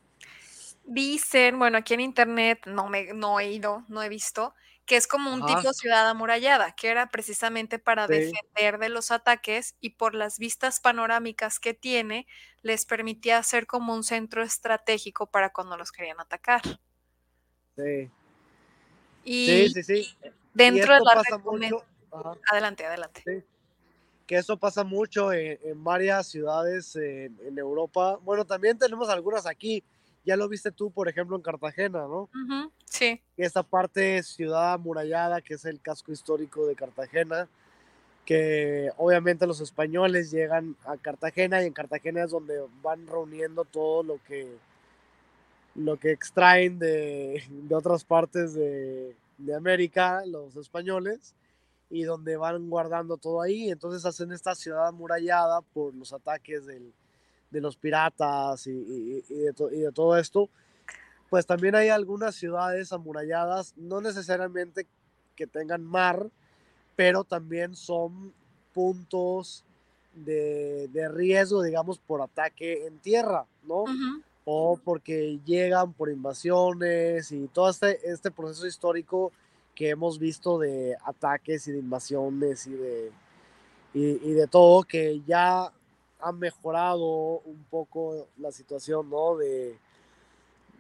[0.85, 5.07] Dicen, bueno, aquí en internet no me no he ido, no he visto, que es
[5.07, 9.77] como un Ajá, tipo ciudad amurallada, que era precisamente para sí, defender de los ataques
[9.81, 12.27] y por las vistas panorámicas que tiene,
[12.63, 16.63] les permitía ser como un centro estratégico para cuando los querían atacar.
[17.77, 18.11] sí,
[19.45, 20.09] sí, Y sí, sí.
[20.67, 23.27] Y dentro de la pasa recomen mucho, ajá, adelante, adelante.
[23.27, 23.45] sí,
[24.33, 28.19] que eso pasa mucho en, en varias ciudades en, en Europa.
[28.23, 29.85] Bueno, también tenemos algunas aquí.
[30.25, 32.31] Ya lo viste tú, por ejemplo, en Cartagena, ¿no?
[32.33, 37.47] Ujú, sí, Esta parte ciudad amurallada, que es el casco histórico de Cartagena,
[38.25, 44.03] que obviamente los españoles llegan a Cartagena y en Cartagena es donde van reuniendo todo
[44.03, 44.57] lo que,
[45.75, 51.35] lo que extraen de, de otras partes de, de América, los españoles,
[51.93, 53.71] y donde van guardando todo ahí.
[53.71, 56.91] Entonces hacen esta ciudad amurallada por los ataques del,
[57.51, 60.49] de los piratas y, y, y, de y, de todo esto.
[61.29, 64.87] Pues también hay algunas ciudades amuralladas, no necesariamente
[65.37, 66.31] que tengan mar,
[66.97, 68.33] pero también son
[68.73, 69.63] puntos
[70.15, 73.83] de, de riesgo, digamos, por ataque en tierra, ¿no?
[73.83, 74.23] ujú.
[74.45, 79.31] O porque llegan por invasiones y todo este, este proceso histórico
[79.75, 83.13] que hemos visto de ataques y de invasiones y de,
[83.95, 85.73] y, y de todo, que ya
[86.21, 89.37] ha mejorado un poco la situación, ¿no?
[89.37, 89.79] De,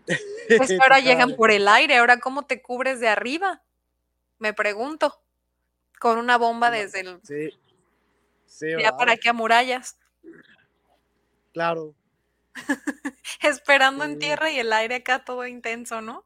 [0.57, 3.62] Pues que ahora llegan por el aire, ahora, ¿cómo te cubres de arriba?
[4.38, 5.20] Me pregunto,
[6.00, 7.50] con una bomba desde el sí,
[8.46, 8.96] sí, ya ¿verdad?
[8.98, 9.96] para qué amurallas,
[11.52, 11.94] Claro,
[13.42, 16.24] esperando en tierra y el aire acá todo intenso, ¿no?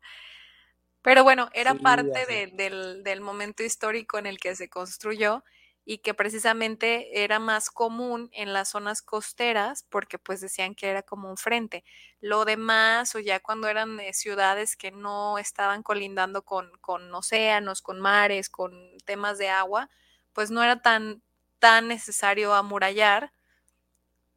[1.06, 5.44] Pero bueno, era sí, parte de del del momento histórico en el que se construyó
[5.84, 11.02] y que precisamente era más común en las zonas costeras, porque, pues, decían que era
[11.04, 11.84] como un frente.
[12.20, 17.82] Lo demás, o ya cuando eran, eh, ciudades que no estaban colindando con con océanos,
[17.82, 18.72] con mares, con
[19.04, 19.88] temas de agua,
[20.32, 21.22] pues, no era tan
[21.60, 23.30] tan necesario amurallar.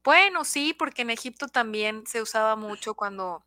[0.03, 3.43] Bueno, sí, porque en Egipto también se usaba mucho cuando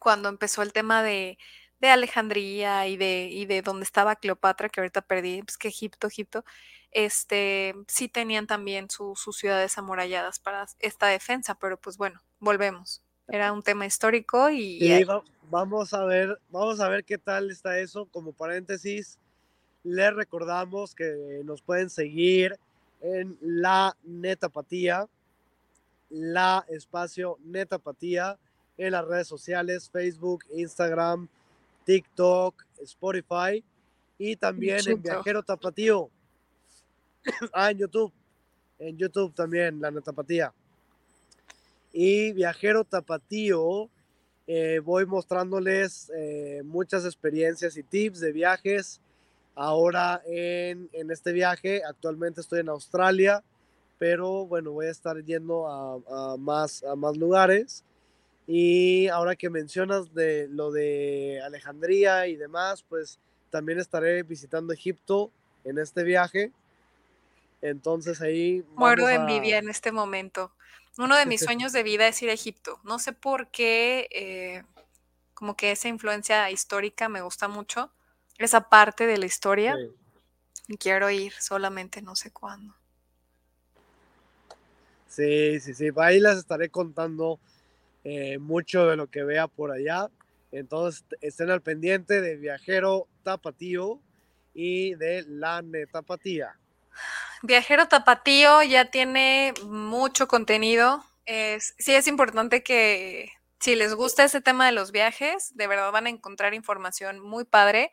[0.00, 1.38] cuando empezó el tema de
[1.82, 6.06] de Alejandría y de y de donde estaba Cleopatra, que ahorita perdí, pues, que Egipto,
[6.06, 6.44] Egipto,
[6.92, 13.02] este, sí tenían también su sus ciudades amuralladas para esta defensa, pero, pues, bueno, volvemos.
[13.28, 15.04] Era un tema histórico y Sí,
[15.50, 18.06] vamos a ver, vamos a ver qué tal está eso.
[18.06, 19.18] Como paréntesis,
[19.82, 22.58] les recordamos que nos pueden seguir
[23.00, 25.08] en la Netapatía,
[26.10, 28.38] la espacio Netapatía,
[28.76, 31.28] en las redes sociales, Facebook, Instagram,
[31.84, 33.64] TikTok, Spotify
[34.18, 35.02] y también en.
[35.02, 36.10] Viajero Tapatío.
[37.52, 38.12] Ah, en YouTube.
[38.78, 40.52] En YouTube también, la Netapatía.
[41.92, 43.88] Y Viajero Tapatío,
[44.46, 49.00] eh, voy mostrándoles eh, muchas experiencias y tips de viajes.
[49.54, 53.44] Ahora en, en, este viaje, actualmente estoy en Australia,
[53.98, 57.84] pero bueno, voy a estar yendo a, a, más, a más lugares.
[58.46, 63.18] Y ahora que mencionas de lo de Alejandría y demás, pues
[63.50, 65.30] también estaré visitando Egipto
[65.64, 66.50] en este viaje.
[67.60, 69.16] Entonces ahí Muero de a...
[69.16, 70.52] envidia en este momento.
[70.98, 72.80] Uno de mis sueños de vida es ir a Egipto.
[72.82, 74.64] No sé por qué, eh,
[75.34, 77.92] como que esa influencia histórica me gusta mucho,
[78.38, 79.76] esa parte de la historia.
[79.76, 79.92] Sí.
[80.68, 82.74] Y quiero ir, solamente no sé cuándo.
[85.08, 85.88] Sí, sí, sí.
[85.96, 87.38] Ahí les estaré contando
[88.04, 90.08] eh, mucho de lo que vea por allá.
[90.50, 94.00] Entonces estén al pendiente de Viajero Tapatío
[94.54, 96.58] y de La Netapatía.
[97.42, 101.04] Viajero Tapatío ya tiene mucho contenido.
[101.78, 103.30] Sí es importante que
[103.62, 107.44] si les gusta ese tema de los viajes, de verdad van a encontrar información muy
[107.44, 107.92] padre,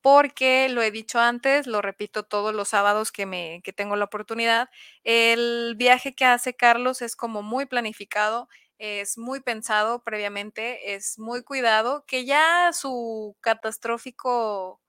[0.00, 4.06] porque lo he dicho antes, lo repito todos los sábados que, me, que tengo la
[4.06, 4.70] oportunidad,
[5.04, 8.48] el viaje que hace Carlos es como muy planificado,
[8.80, 14.82] es muy pensado previamente, es muy cuidado, que ya su catastrófico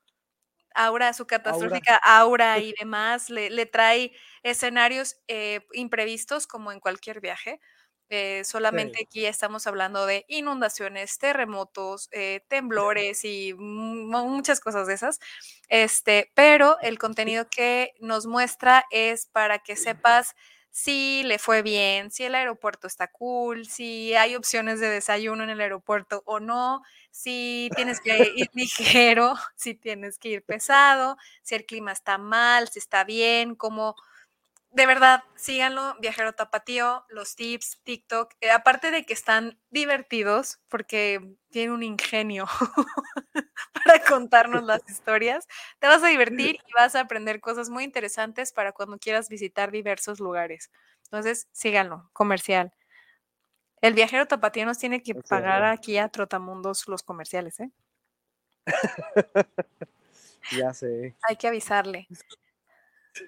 [0.75, 1.81] aura, su Aura.
[1.81, 7.59] catastrófica aura y demás le, le trae escenarios eh, imprevistos como en cualquier viaje.
[8.09, 9.05] Eh, solamente Sí.
[9.05, 15.19] aquí estamos hablando de inundaciones, terremotos, eh, temblores y muchas cosas de esas.
[15.69, 20.35] Este, pero el contenido que nos muestra es para que sepas
[20.71, 25.49] si le fue bien, si el aeropuerto está cool, si hay opciones de desayuno en
[25.49, 26.81] el aeropuerto o no,
[27.11, 32.69] si tienes que ir ligero, si tienes que ir pesado, si el clima está mal,
[32.69, 33.95] si está bien, cómo
[34.71, 41.35] de verdad, síganlo, Viajero Tapatío, los tips, TikTok, eh, aparte de que están divertidos, porque
[41.49, 42.45] tiene un ingenio
[43.73, 45.47] para contarnos las historias,
[45.79, 49.71] te vas a divertir y vas a aprender cosas muy interesantes para cuando quieras visitar
[49.71, 50.71] diversos lugares.
[51.03, 52.71] Entonces, síganlo, comercial.
[53.81, 57.71] El viajero tapatío nos tiene que pagar aquí a Trotamundos los comerciales, ¿eh?
[60.55, 61.15] ya sé.
[61.27, 62.07] Hay que avisarle.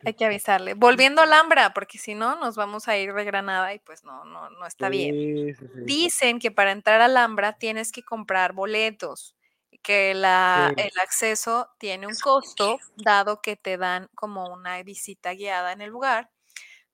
[0.05, 0.73] Hay que avisarle.
[0.73, 4.23] Volviendo a Alhambra, porque si no, nos vamos a ir de Granada y pues no,
[4.25, 5.55] no, no está bien.
[5.85, 9.35] Dicen que para entrar a Alhambra tienes que comprar boletos,
[9.81, 15.73] que la, el acceso tiene un costo, dado que te dan como una visita guiada
[15.73, 16.29] en el lugar.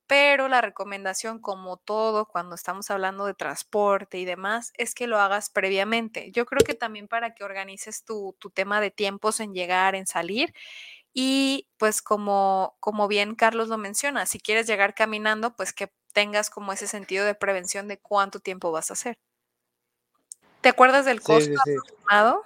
[0.07, 5.19] Pero la recomendación, como todo, cuando estamos hablando de transporte y demás, es que lo
[5.19, 6.31] hagas previamente.
[6.31, 10.07] Yo creo que también para que organices tu, tu tema de tiempos en llegar, en
[10.07, 10.51] salir
[11.13, 16.49] y pues como, como bien Carlos lo menciona, si quieres llegar caminando, pues que tengas
[16.49, 19.17] como ese sentido de prevención de cuánto tiempo vas a hacer.
[20.61, 22.43] ¿Te acuerdas del costo aproximado?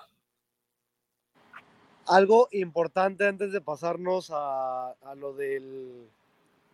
[2.05, 6.07] Algo importante antes de pasarnos a, lo, del,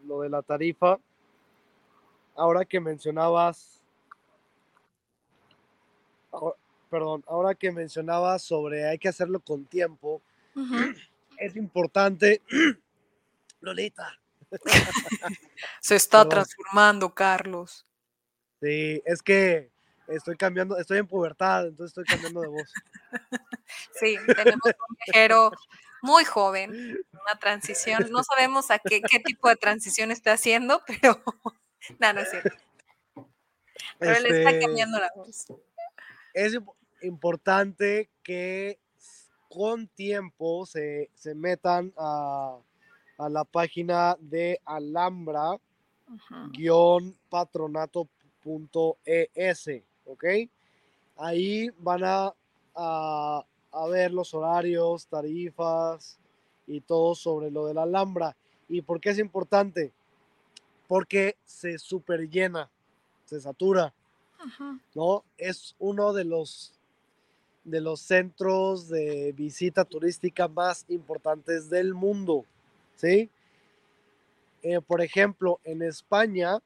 [0.06, 1.00] lo de la tarifa,
[2.36, 3.82] ahora que mencionabas,
[6.90, 10.22] perdón, ahora que mencionabas sobre hay que hacerlo con tiempo,
[11.40, 12.42] es importante.
[13.62, 14.20] Lolita.
[15.82, 17.86] Se está transformando, Carlos.
[18.62, 19.72] Sí, es que
[20.08, 22.74] estoy cambiando, estoy en pubertad, entonces estoy cambiando de voz.
[23.94, 25.52] Sí, tenemos un viajero
[26.02, 28.08] muy joven, una transición.
[28.10, 31.22] No sabemos a qué, tipo de transición está haciendo, pero
[32.00, 32.56] no, no es cierto.
[34.00, 35.46] Pero él está este, cambiando la voz.
[36.34, 36.58] Es
[37.02, 38.80] importante que
[39.50, 42.58] con tiempo se, metan a,
[43.18, 45.60] la página de Alhambra
[47.30, 49.70] patronato.es,
[50.06, 50.26] ¿ok?
[51.18, 52.34] Ahí van a,
[52.76, 53.46] a,
[53.90, 56.18] ver los horarios, tarifas
[56.66, 58.38] y todo sobre lo de la Alhambra.
[58.70, 59.92] ¿Y por qué es importante?
[60.88, 62.70] Porque se super llena,
[63.26, 63.94] se satura,
[64.96, 65.26] ¿no?
[65.38, 66.79] Es uno de los
[67.70, 72.46] de los centros de visita turística más importantes del mundo,
[72.96, 73.30] ¿sí?
[74.62, 76.60] Eh, por ejemplo, en España,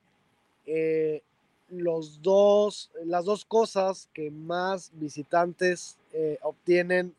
[0.65, 1.21] eh,
[1.69, 7.15] los dos, las dos cosas que más visitantes eh, obtienen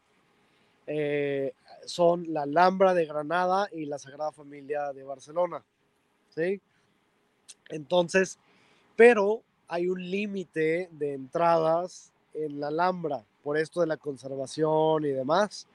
[1.86, 5.64] son la Alhambra de Granada y la Sagrada Familia de Barcelona,
[6.28, 6.60] ¿sí?
[7.70, 8.38] Entonces,
[8.94, 15.08] pero hay un límite de entradas en la Alhambra por esto de la conservación y
[15.08, 15.66] demás.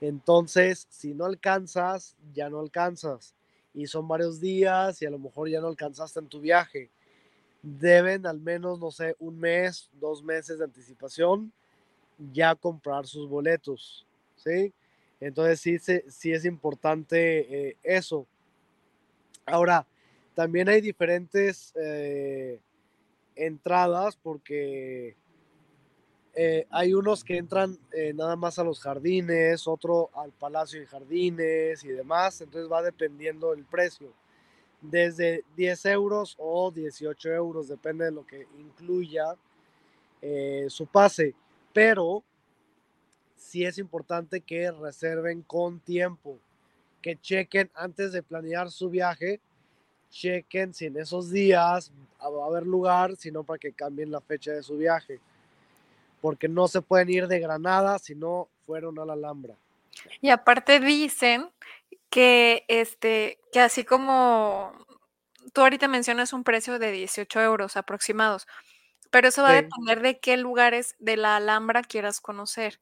[0.00, 3.34] Entonces, si no alcanzas, ya no alcanzas.
[3.74, 6.90] Y son varios días y a lo mejor ya no alcanzaste en tu viaje.
[7.62, 11.52] Deben al menos, no sé, un mes, dos meses de anticipación
[12.32, 14.06] ya comprar sus boletos.
[14.36, 14.72] ¿Sí?
[15.20, 18.26] Entonces sí, sí es importante eh, eso.
[19.46, 19.86] Ahora,
[20.34, 22.58] también hay diferentes eh,
[23.36, 25.14] entradas porque
[26.34, 30.86] eh, hay unos que entran eh, nada más a los jardines, otro al Palacio de
[30.86, 34.08] Jardines y demás, entonces va dependiendo el precio.
[34.80, 39.36] Desde 10 euros o 18 euros, depende de lo que incluya
[40.22, 41.34] eh, su pase.
[41.74, 42.24] Pero
[43.36, 46.38] sí es importante que reserven con tiempo,
[47.02, 49.38] que chequen antes de planear su viaje,
[50.10, 54.52] chequen si en esos días va a haber lugar, sino para que cambien la fecha
[54.52, 55.20] de su viaje
[56.22, 59.54] porque no se pueden ir de Granada si no fueron a la Alhambra.
[60.22, 61.50] Y aparte dicen
[62.08, 64.72] que, este, que así como
[65.52, 68.46] tú ahorita mencionas un precio de 18 euros aproximados,
[69.10, 72.80] pero eso va a depender de qué lugares de la Alhambra quieras conocer.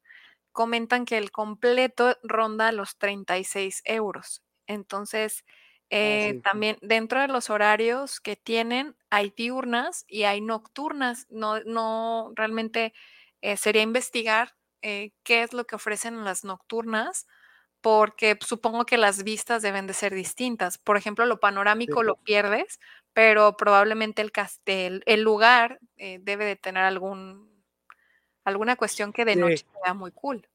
[0.51, 4.43] Comentan que el completo ronda los 36 euros.
[4.67, 11.25] Entonces, ah, eh, también dentro de los horarios que tienen, hay diurnas y hay nocturnas.
[11.29, 12.93] No, no realmente
[13.41, 17.27] eh, sería investigar eh, qué es lo que ofrecen las nocturnas,
[17.81, 20.77] porque supongo que las vistas deben de ser distintas.
[20.77, 22.79] Por ejemplo, lo panorámico lo pierdes,
[23.13, 27.63] pero probablemente el, castel, el lugar eh, debe de tener algún,
[28.43, 30.47] alguna cuestión que de noche sea muy cool.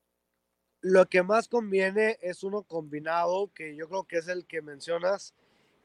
[0.80, 5.34] Lo que más conviene es uno combinado, que yo creo que es el que mencionas,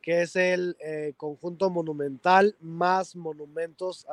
[0.03, 0.75] que es el
[1.17, 4.05] conjunto monumental más monumentos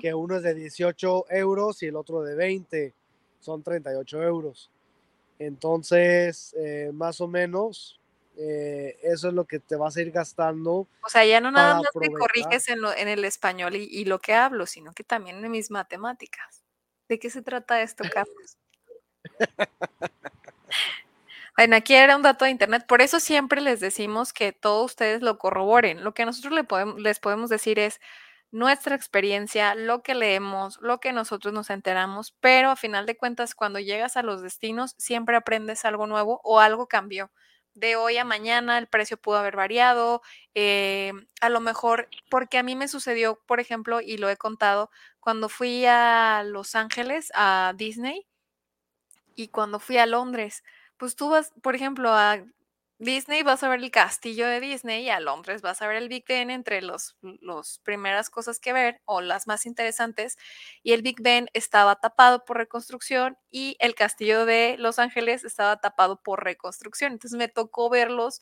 [0.00, 2.94] que uno es de 18 euros y el otro de 20,
[3.40, 4.70] son 38 euros.
[5.38, 7.98] Entonces, eh, más o menos,
[8.36, 10.86] eh, eso es lo que te vas a ir gastando.
[11.02, 12.18] O sea, ya no nada más aprovechar.
[12.18, 15.50] corriges en, lo- en el español y, y lo que hablo, sino que también en
[15.50, 16.62] mis matemáticas.
[17.08, 18.56] ¿De qué se trata esto, Carlos?
[21.56, 25.20] Bueno, aquí era un dato de internet, por eso siempre les decimos que todos ustedes
[25.20, 26.04] lo corroboren.
[26.04, 28.00] Lo que nosotros le podem- les podemos decir es
[28.52, 33.54] nuestra experiencia, lo que leemos, lo que nosotros nos enteramos, pero a final de cuentas,
[33.54, 37.30] cuando llegas a los destinos, siempre aprendes algo nuevo o algo cambió.
[37.74, 40.22] De hoy a mañana el precio pudo haber variado,
[40.54, 44.90] eh, a lo mejor, porque a mí me sucedió, por ejemplo, y lo he contado,
[45.20, 48.26] cuando fui a Los Ángeles, a Disney,
[49.34, 50.62] y cuando fui a Londres,
[50.96, 52.44] pues tú vas, por ejemplo, a
[53.00, 56.10] Disney vas a ver el castillo de Disney y a Londres vas a ver el
[56.10, 57.16] Big Ben entre los
[57.82, 60.36] primeras cosas que ver o las más interesantes.
[60.82, 65.78] Y el Big Ben estaba tapado por reconstrucción y el castillo de Los Ángeles estaba
[65.80, 67.12] tapado por reconstrucción.
[67.12, 68.40] Entonces me tocó verlos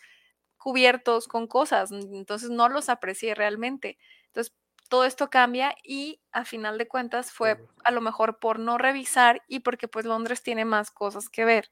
[0.56, 3.98] cubiertos con cosas, entonces no los aprecié realmente.
[4.26, 4.54] Entonces
[4.88, 9.42] todo esto cambia y a final de cuentas fue a lo mejor por no revisar
[9.48, 11.70] y porque pues Londres tiene más cosas que ver.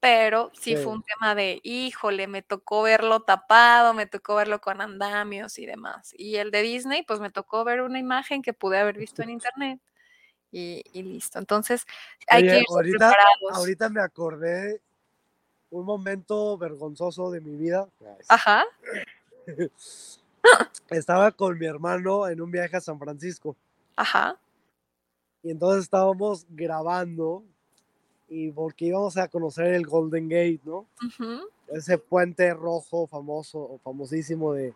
[0.00, 0.88] Pero sí fue Sí.
[0.88, 6.14] un tema de, híjole, me tocó verlo tapado, me tocó verlo con andamios y demás.
[6.16, 9.30] Y el de Disney, pues me tocó ver una imagen que pude haber visto en
[9.30, 9.80] internet
[10.50, 11.38] y, y listo.
[11.38, 11.86] Entonces
[12.28, 13.58] hay que Oye, irse ahorita, preparados.
[13.58, 14.80] ahorita me acordé
[15.70, 17.86] un momento vergonzoso de mi vida.
[18.28, 18.64] Ajá,
[20.90, 23.56] Estaba con mi hermano en un viaje a San Francisco
[23.96, 24.36] ajá.
[25.42, 27.44] y entonces estábamos grabando
[28.30, 30.86] y porque íbamos a conocer el Golden Gate, ¿no?
[31.04, 34.72] ujú, Ese puente rojo famoso famosísimo de,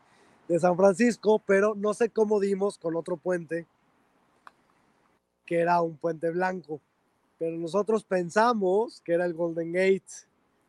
[0.49, 3.67] de San Francisco, pero no sé cómo dimos con otro puente
[5.47, 6.81] que era un puente blanco,
[7.39, 10.05] pero nosotros pensamos que era el Golden Gate.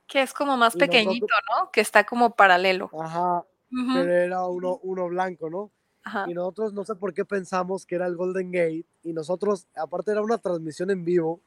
[0.08, 1.72] Que es como más Y pequeñito, nosotros- ¿no?
[1.72, 2.90] Que está como paralelo.
[3.00, 5.72] Ajá, Ujú, pero era uno, uno blanco, ¿no?
[6.04, 6.26] ajá.
[6.30, 8.86] Y nosotros no sé por qué pensamos que era el Golden Gate.
[9.04, 11.40] Y nosotros, aparte era una transmisión en vivo.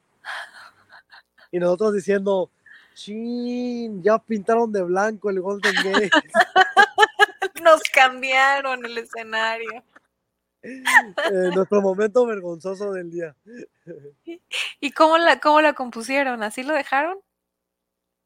[1.51, 2.51] Y nosotros diciendo,
[2.93, 6.09] chin, ya pintaron de blanco el Golden Gate.
[7.63, 9.83] Nos cambiaron el escenario.
[10.61, 13.33] Eh, nuestro momento vergonzoso del día.
[14.81, 16.43] ¿Y cómo la, cómo la compusieron?
[16.43, 17.17] ¿Así lo dejaron?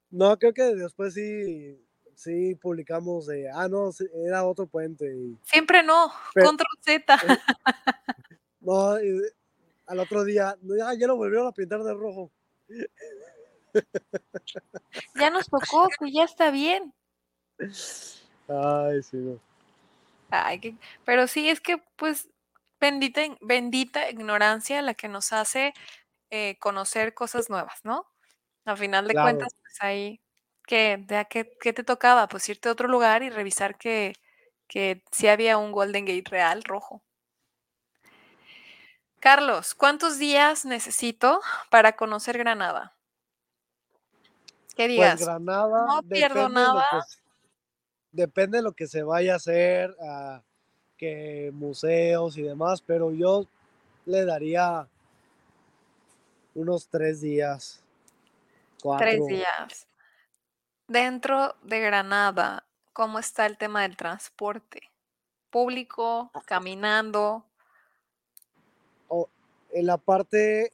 [0.09, 1.79] No, creo que después sí,
[2.15, 3.91] sí publicamos de, ah, no,
[4.25, 5.15] era otro puente.
[5.15, 6.11] Y, Siempre no.
[6.33, 7.17] Pero- Control Z.
[8.61, 9.21] no, y
[9.85, 12.31] al otro día, ya, ya lo volvieron a pintar de rojo.
[15.15, 16.93] Ya nos tocó, que ya está bien.
[18.47, 19.39] Ay, sí, no.
[20.29, 22.29] Ay, qué- pero sí, es que pues
[22.79, 25.73] bendita, bendita ignorancia la que nos hace
[26.31, 28.07] eh, conocer cosas nuevas, ¿no?
[28.65, 29.17] A final de Claro.
[29.17, 30.21] cuentas, pues ahí,
[30.67, 32.27] ¿qué, de qué, qué te tocaba?
[32.29, 34.13] Pues irte a otro lugar y revisar que,
[34.67, 37.02] que sí había un Golden Gate real rojo.
[39.23, 42.91] Carlos, ¿cuántos días necesito para conocer Granada?
[44.75, 45.21] ¿Qué Pues digas?
[45.21, 46.85] Granada no pierdo de nada.
[46.91, 46.97] que
[48.11, 50.41] depende de lo que se vaya a hacer, ah,
[50.97, 53.47] que museos y demás, pero yo
[54.05, 54.89] le daría
[56.53, 57.81] unos tres días,
[58.81, 59.07] cuatro.
[59.07, 59.87] Tres días.
[60.89, 64.91] Dentro de Granada, ¿cómo está el tema del transporte?
[65.49, 67.45] Público, caminando.
[69.73, 70.71] En la parte,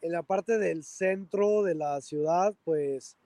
[0.00, 3.16] en la parte del centro de la ciudad, pues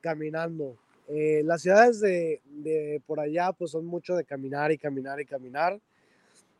[0.00, 0.76] caminando.
[1.08, 5.26] Eh, las ciudades de, de por allá, pues son mucho de caminar y caminar y
[5.26, 5.78] caminar,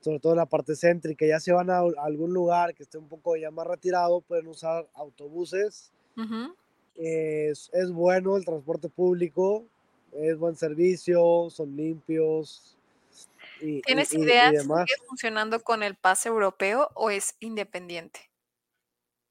[0.00, 1.24] sobre todo en la parte céntrica.
[1.26, 4.48] Ya se van a, a algún lugar que esté un poco ya más retirado, pueden
[4.48, 5.90] usar autobuses.
[6.16, 6.54] Ujú.
[6.96, 9.64] Es, es bueno el transporte público,
[10.12, 12.76] es buen servicio, son limpios.
[13.64, 14.84] Y, y- ¿Tienes y- y idea si demás.
[14.88, 18.20] sigue funcionando con el pase europeo o es independiente?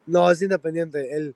[0.05, 1.15] No, es independiente.
[1.15, 1.35] El,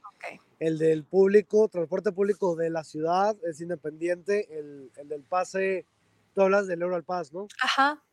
[0.59, 4.47] el del público, transporte público de la ciudad es independiente.
[4.57, 5.85] El, el del pase,
[6.33, 7.47] tú hablas del Euro al Pass, ¿no?
[7.61, 8.03] Ajá.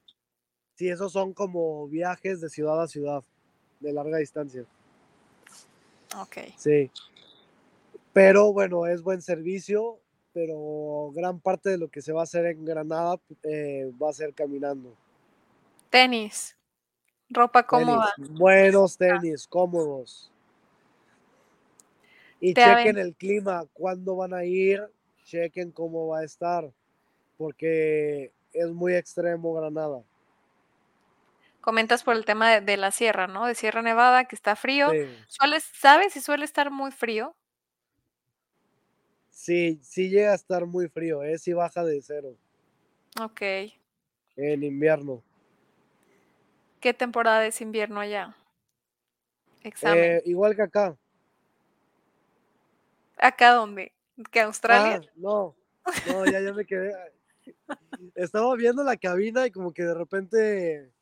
[0.76, 3.24] Sí, esos son como viajes de ciudad a ciudad,
[3.80, 4.64] de larga distancia.
[6.20, 6.39] Ok.
[6.57, 6.91] Sí.
[8.12, 9.99] Pero bueno, es buen servicio,
[10.35, 14.12] pero gran parte de lo que se va a hacer en Granada eh, va a
[14.12, 14.93] ser caminando.
[15.89, 16.59] Tenis.
[17.30, 18.12] Ropa Tenis, cómoda.
[18.32, 20.30] buenos tenis, cómodos.
[22.41, 24.82] Y Te chequen el clima, cuándo van a ir,
[25.24, 26.68] chequen cómo va a estar,
[27.39, 30.03] porque es muy extremo Granada.
[31.61, 33.47] Comentas por el tema de, de la sierra, ¿no?
[33.47, 34.91] De Sierra Nevada, que está frío.
[34.91, 35.07] Sí.
[35.28, 37.35] Suele, ¿Sabes si suele estar muy frío?
[39.35, 41.39] Sí, sí llega a estar muy frío, ¿eh?
[41.39, 42.37] Sí baja de cero
[43.20, 43.43] Ok.
[44.37, 45.22] en invierno.
[46.80, 48.37] ¿Qué temporada es invierno allá?
[49.62, 50.05] Examen.
[50.05, 50.97] Eh, igual que acá.
[53.18, 53.93] ¿Acá dónde?
[54.30, 55.01] ¿Que Australia?
[55.03, 55.55] Ah, no,
[56.07, 56.93] no, ya, ya me quedé.
[58.14, 60.93] Estaba viendo la cabina y como que de repente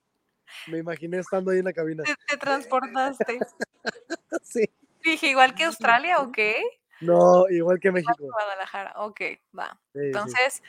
[0.68, 2.04] me imaginé estando ahí en la cabina.
[2.04, 3.38] Te, te transportaste.
[4.44, 4.64] Sí.
[5.04, 6.62] Dije, igual que Australia, ¿o qué?
[7.02, 8.24] No, igual que México.
[8.32, 9.20] Guadalajara, ok,
[9.58, 9.80] va.
[9.94, 10.30] Sí, sí.
[10.30, 10.62] Entonces,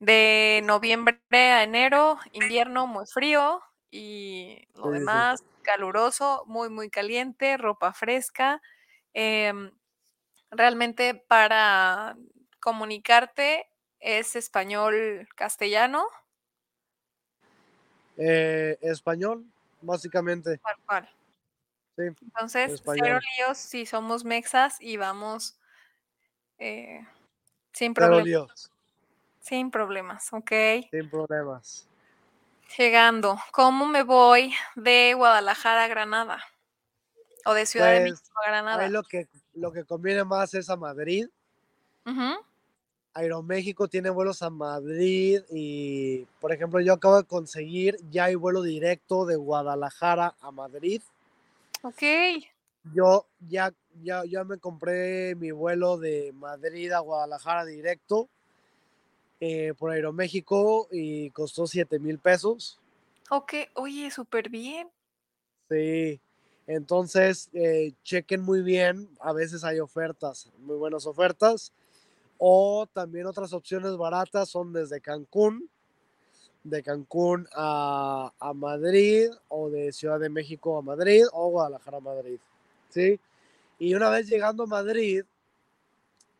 [0.00, 7.56] de noviembre a enero, invierno muy frío y lo Sí, demás caluroso, muy, muy caliente,
[7.56, 8.60] ropa fresca.
[9.14, 9.72] em,
[10.50, 12.16] realmente para
[12.60, 13.66] comunicarte
[14.00, 16.06] es español castellano,
[18.16, 19.44] Eh, español,
[19.82, 20.60] básicamente.
[20.62, 21.08] tal cual.
[21.96, 23.20] Sí, Entonces, cero español.
[23.38, 25.58] líos si somos mexas y vamos
[26.58, 27.06] eh,
[27.72, 28.70] sin problemas.
[29.40, 30.50] Sin problemas, ok.
[30.90, 31.86] sin problemas.
[32.78, 36.42] Llegando, ¿cómo me voy de Guadalajara a Granada?
[37.44, 38.88] O de Ciudad de Pues México a Granada.
[38.88, 41.28] lo que, lo que conviene más es a Madrid.
[43.12, 48.62] Aeroméxico tiene vuelos a Madrid y, por ejemplo, yo acabo de conseguir, ya hay vuelo
[48.62, 51.00] directo de Guadalajara a Madrid.
[51.82, 52.02] Ok,
[52.92, 53.72] Yo ya,
[54.02, 58.28] ya, ya me compré mi vuelo de Madrid a Guadalajara directo
[59.40, 62.78] eh, por Aeroméxico y costó 7 mil pesos.
[63.30, 64.88] ok, oye, súper bien.
[65.68, 66.20] Sí,
[66.66, 71.72] entonces eh, chequen muy bien, a veces hay ofertas, muy buenas ofertas.
[72.38, 75.68] O también otras opciones baratas son desde Cancún,
[76.64, 82.00] de Cancún a, a Madrid, o de Ciudad de México a Madrid, o Guadalajara a
[82.00, 82.38] Madrid.
[82.88, 83.20] ¿Sí?
[83.78, 85.24] Y una vez llegando a Madrid,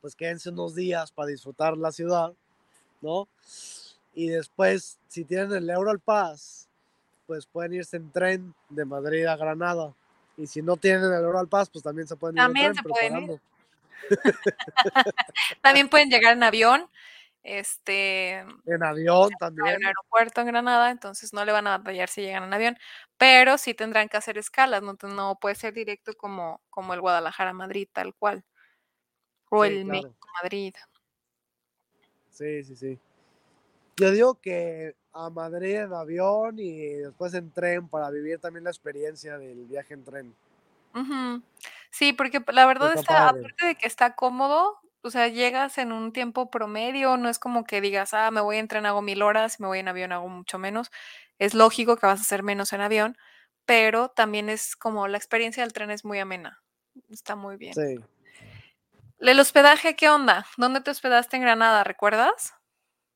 [0.01, 2.33] pues quédense unos días para disfrutar la ciudad,
[3.01, 3.29] ¿no?
[4.15, 6.69] Y después, si tienen el Euro Pass,
[7.27, 9.95] pues pueden irse en tren de Madrid a Granada.
[10.37, 12.85] Y si no tienen el Euro Pass, pues también se pueden ir También en tren
[12.85, 13.41] se pueden ir.
[15.63, 16.87] También pueden llegar en avión,
[17.45, 19.77] este, En avión hay también.
[19.79, 22.77] un aeropuerto en Granada, entonces no le van a batallar si llegan en avión,
[23.19, 27.89] pero sí tendrán que hacer escalas, no, no puede ser directo como, como el Guadalajara-Madrid,
[27.93, 28.45] tal cual,
[29.51, 30.03] o Sí, el claro.
[30.03, 30.75] México-Madrid.
[32.31, 32.99] Sí, sí, sí.
[33.97, 38.71] Yo digo que a Madrid en avión y después en tren para vivir también la
[38.71, 40.35] experiencia del viaje en tren.
[41.91, 45.93] Sí, porque p- la verdad Está aparte de que está cómodo, o sea, llegas en
[45.93, 49.21] un tiempo promedio, no es como que digas, ah, me voy en tren, hago mil
[49.23, 50.91] horas, me voy en avión, hago mucho menos.
[51.39, 53.19] Es lógico que vas a hacer menos en avión,
[53.67, 56.63] pero también es como la experiencia del tren es muy amena.
[57.11, 57.75] Está muy bien.
[57.75, 58.01] Sí.
[59.19, 60.47] El hospedaje, ¿qué onda?
[60.57, 61.85] ¿Dónde te hospedaste en Granada?
[61.85, 62.55] ¿Recuerdas?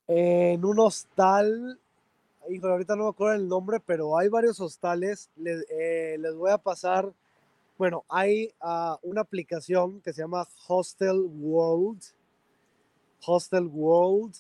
[0.07, 1.81] En un hostal,
[2.51, 5.31] híjole, ahorita no me acuerdo el nombre, pero hay varios hostales.
[5.37, 7.13] Les, eh, les voy a pasar,
[7.79, 12.03] bueno, hay ah, una aplicación que se llama Hostel World.
[13.25, 14.35] Hostel World.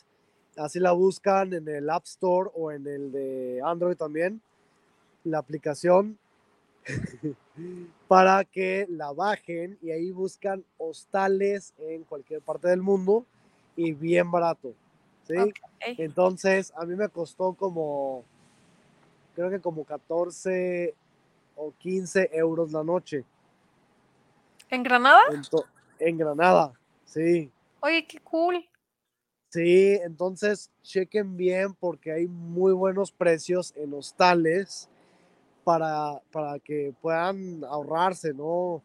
[0.57, 4.43] Así la buscan en el App Store o en el de Android también.
[5.23, 6.19] La aplicación
[8.09, 13.25] para que la bajen y ahí buscan hostales en cualquier parte del mundo
[13.77, 14.75] y bien barato.
[15.29, 15.37] ¿sí?
[15.81, 18.25] Entonces, a mí me costó como,
[19.37, 20.93] creo que como 14
[21.59, 23.25] o 15 euros la noche
[24.71, 25.21] ¿En Granada?
[25.99, 26.73] en, Granada.
[27.05, 27.51] Sí,
[27.81, 28.69] Oye, qué cool.
[29.49, 34.89] sí, entonces chequen bien porque hay muy buenos precios en hostales
[35.65, 38.83] para, para que puedan ahorrarse, ¿no?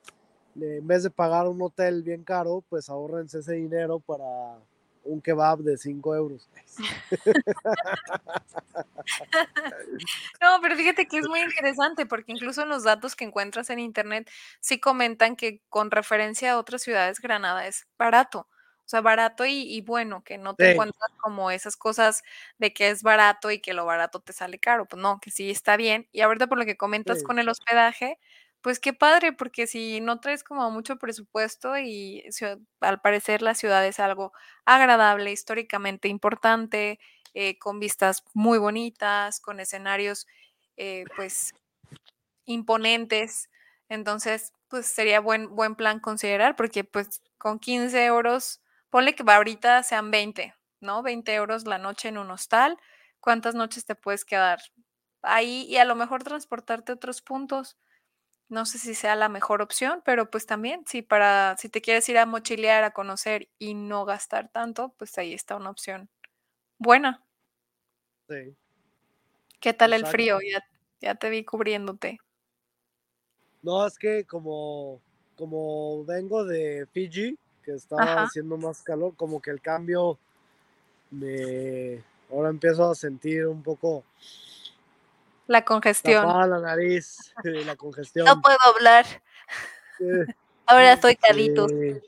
[0.56, 4.58] En vez de pagar un hotel bien caro, pues ahorrense ese dinero para
[5.04, 6.48] un kebab de 5 euros.
[10.42, 13.80] No, pero fíjate que es muy interesante porque incluso en los datos que encuentras en
[13.80, 14.30] internet
[14.62, 18.50] sí comentan que con referencia a otras ciudades, Granada es barato.
[18.86, 20.72] O sea, barato y, y bueno, que no te Sí.
[20.72, 22.22] encuentras como esas cosas
[22.58, 24.86] de que es barato y que lo barato te sale caro.
[24.88, 26.08] Pues no, que sí está bien.
[26.12, 27.24] Y ahorita por lo que comentas Sí.
[27.24, 28.20] con el hospedaje,
[28.64, 32.24] pues qué padre, porque si no traes como mucho presupuesto y
[32.80, 34.32] al parecer la ciudad es algo
[34.66, 37.00] agradable, históricamente importante,
[37.34, 40.28] eh, con vistas muy bonitas, con escenarios
[40.78, 41.54] eh, pues
[42.46, 43.50] imponentes.
[43.90, 49.84] Entonces, pues sería buen, buen plan considerar, porque pues con 15 euros, ponle que ahorita
[49.84, 51.04] sean 20, ¿no?
[51.04, 52.78] 20 euros la noche en un hostal.
[53.20, 54.60] ¿Cuántas noches te puedes quedar
[55.22, 57.78] ahí y a lo mejor transportarte a otros puntos?
[58.54, 62.08] No sé si sea la mejor opción, pero pues también, si para, si te quieres
[62.08, 66.08] ir a mochilear, a conocer y no gastar tanto, pues ahí está una opción
[66.78, 67.26] buena.
[68.30, 68.56] Sí.
[69.60, 70.38] ¿Qué tal el frío?
[70.40, 70.64] Ya,
[71.02, 72.20] ya te vi cubriéndote.
[73.64, 75.02] No, es que como,
[75.36, 78.24] como vengo de Fiji, que estaba Ajá.
[78.26, 80.20] haciendo más calor, como que el cambio
[81.10, 82.04] me...
[82.30, 84.04] Ahora empiezo a sentir un poco
[85.48, 86.24] La congestión.
[86.26, 88.26] tapada la nariz, la congestión.
[88.26, 89.06] No puedo hablar.
[90.00, 90.26] Eh,
[90.66, 91.68] Ahora estoy calito.
[91.68, 92.00] sí.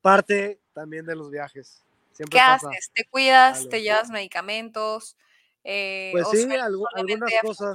[0.00, 1.82] Parte también de los viajes.
[2.12, 2.68] Siempre ¿Qué pasa.
[2.70, 2.90] haces?
[2.94, 3.58] ¿Te cuidas?
[3.58, 3.70] algo.
[3.70, 5.16] ¿Te llevas medicamentos?
[5.64, 7.74] Eh, Pues sí, algunas cosas,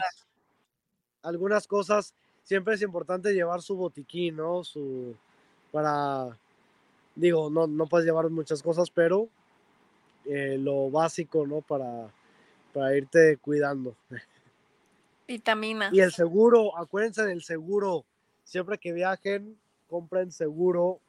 [1.21, 4.63] algunas cosas, siempre es importante llevar su botiquín, ¿no?
[4.63, 5.15] Su,
[5.71, 6.37] para,
[7.15, 9.29] digo, no, no puedes llevar muchas cosas, pero
[10.25, 11.61] eh, lo básico, ¿no?
[11.61, 12.11] Para,
[12.73, 13.95] para irte cuidando.
[15.27, 15.93] Vitaminas.
[15.93, 18.05] Y el seguro, acuérdense del seguro.
[18.43, 19.57] Siempre que viajen,
[19.89, 20.99] compren seguro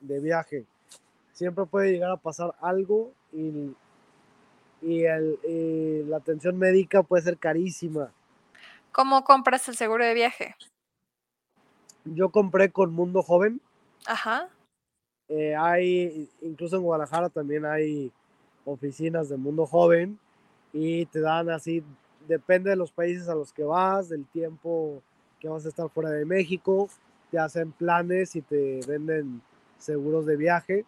[0.00, 0.64] de viaje.
[1.32, 3.74] Siempre puede llegar a pasar algo y,
[4.82, 8.12] y, el- y la atención médica puede ser carísima.
[8.92, 10.56] ¿Cómo compras el seguro de viaje?
[12.04, 13.60] Yo compré con Mundo Joven.
[14.06, 14.48] Ajá.
[15.28, 18.12] Eh, hay, incluso en Guadalajara también hay
[18.64, 20.18] oficinas de Mundo Joven
[20.72, 21.82] y te dan así,
[22.26, 25.02] depende de los países a los que vas, del tiempo
[25.40, 26.88] que vas a estar fuera de México,
[27.30, 29.42] te hacen planes y te venden
[29.78, 30.84] seguros de viaje,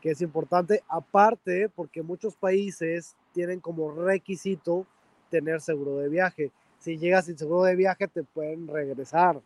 [0.00, 4.86] que es importante, aparte porque muchos países tienen como requisito
[5.30, 6.52] tener seguro de viaje.
[6.78, 9.40] Si llegas sin seguro de viaje te pueden regresar.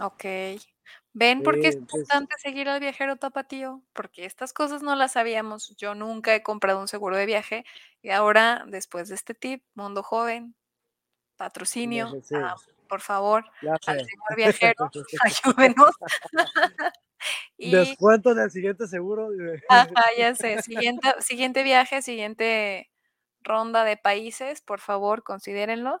[0.00, 0.24] Ok.
[1.18, 3.82] ¿Ven por qué es importante seguir al viajero tapatío?
[3.92, 5.74] Porque estas cosas no las sabíamos.
[5.76, 7.64] Yo nunca he comprado un seguro de viaje
[8.02, 10.54] y ahora, después de este tip, Mundo Joven,
[11.36, 12.54] patrocinio, ah,
[12.88, 14.90] por favor, al señor viajero,
[15.24, 15.90] ayúdenos.
[17.56, 19.30] y Descuento en el siguiente seguro.
[19.68, 20.62] Ajá, ya sé.
[20.62, 22.92] Siguiente, siguiente viaje, siguiente
[23.40, 26.00] ronda de países, por favor, considérenlo.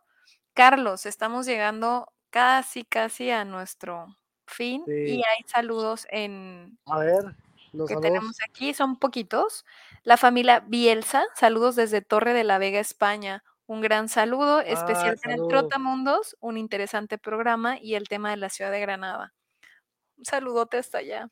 [0.54, 4.17] Carlos, estamos llegando casi, casi a nuestro
[4.48, 7.36] fin y hay saludos en A ver,
[7.72, 8.00] los que saludos.
[8.00, 9.64] tenemos aquí, son poquitos.
[10.04, 13.44] La familia Bielsa, saludos desde Torre de la Vega, España.
[13.66, 15.46] Un gran saludo, especial para el.
[15.48, 19.34] Trotamundos, un interesante programa y el tema de la ciudad de Granada.
[20.16, 21.30] Un saludote hasta allá.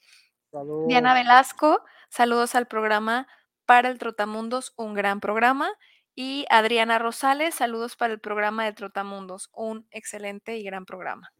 [0.52, 0.88] Saludos.
[0.88, 3.26] Diana Velasco, saludos al programa
[3.66, 5.70] para el Trotamundos, un gran programa.
[6.14, 11.32] Y Adriana Rosales, saludos para el programa de Trotamundos, un excelente y gran programa.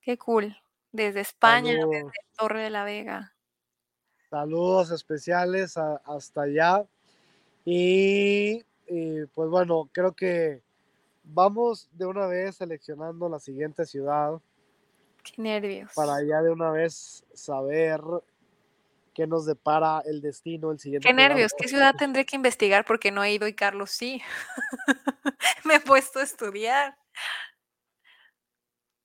[0.00, 0.56] Qué cool.
[0.98, 1.90] Desde España, Saludos.
[1.92, 3.32] desde Torre de la Vega.
[4.30, 6.84] Saludos especiales a- hasta allá.
[7.64, 10.60] Y, y, pues bueno, creo que
[11.22, 14.40] vamos de una vez seleccionando la siguiente ciudad
[15.22, 15.92] Qué nervios.
[15.94, 18.00] para ya de una vez saber
[19.14, 21.28] qué nos depara el destino el siguiente Qué programa.
[21.34, 21.52] nervios.
[21.56, 22.84] ¿Qué ciudad tendré que investigar?
[22.84, 24.20] Porque no he ido y Carlos sí.
[25.64, 26.96] Me he puesto a estudiar.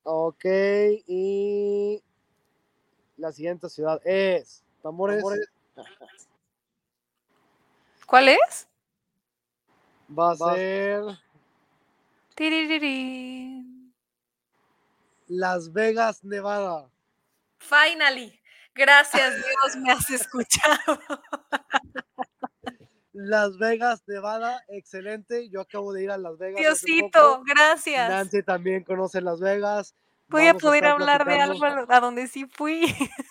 [0.04, 0.46] Ok,
[1.08, 2.04] y
[3.18, 5.24] la siguiente ciudad es Tambores.
[8.06, 8.68] ¿Cuál es?
[10.18, 11.04] Va a ser
[12.36, 13.94] Tiririrín.
[15.28, 16.90] Las Vegas, Nevada.
[17.60, 18.40] Finally.
[18.76, 21.00] Gracias Dios, me has escuchado.
[23.14, 25.50] Las Vegas, Nevada, excelente.
[25.50, 26.60] Yo acabo de ir a Las Vegas.
[26.60, 28.10] Diosito, gracias.
[28.10, 29.96] Nancy también conoce Las Vegas.
[30.28, 32.86] Voy a poder hablar de algo a donde sí fui.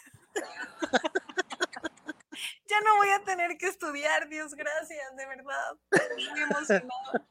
[2.68, 5.76] ya no voy a tener que estudiar, Dios, gracias, de verdad.
[5.90, 7.26] Estoy muy emocionada.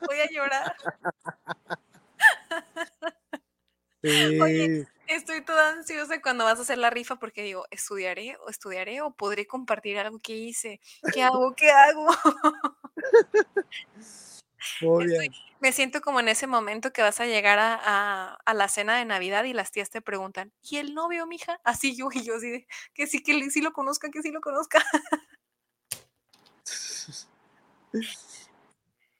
[0.00, 0.76] Voy a llorar.
[4.02, 4.40] Sí.
[4.40, 9.00] Oye, Estoy toda ansiosa cuando vas a hacer la rifa porque digo, ¿estudiaré o estudiaré
[9.02, 10.80] o podré compartir algo que hice?
[11.12, 11.54] ¿Qué hago?
[11.54, 12.06] ¿Qué hago?
[14.80, 15.32] Muy Estoy- bien.
[15.58, 18.98] Me siento como en ese momento que vas a llegar a, a- a la cena
[18.98, 21.60] de Navidad y las tías te preguntan, ¿y el novio, mija?
[21.64, 24.40] Así yo y yo así de, que sí, que sí lo conozca, que sí lo
[24.40, 24.84] conozca.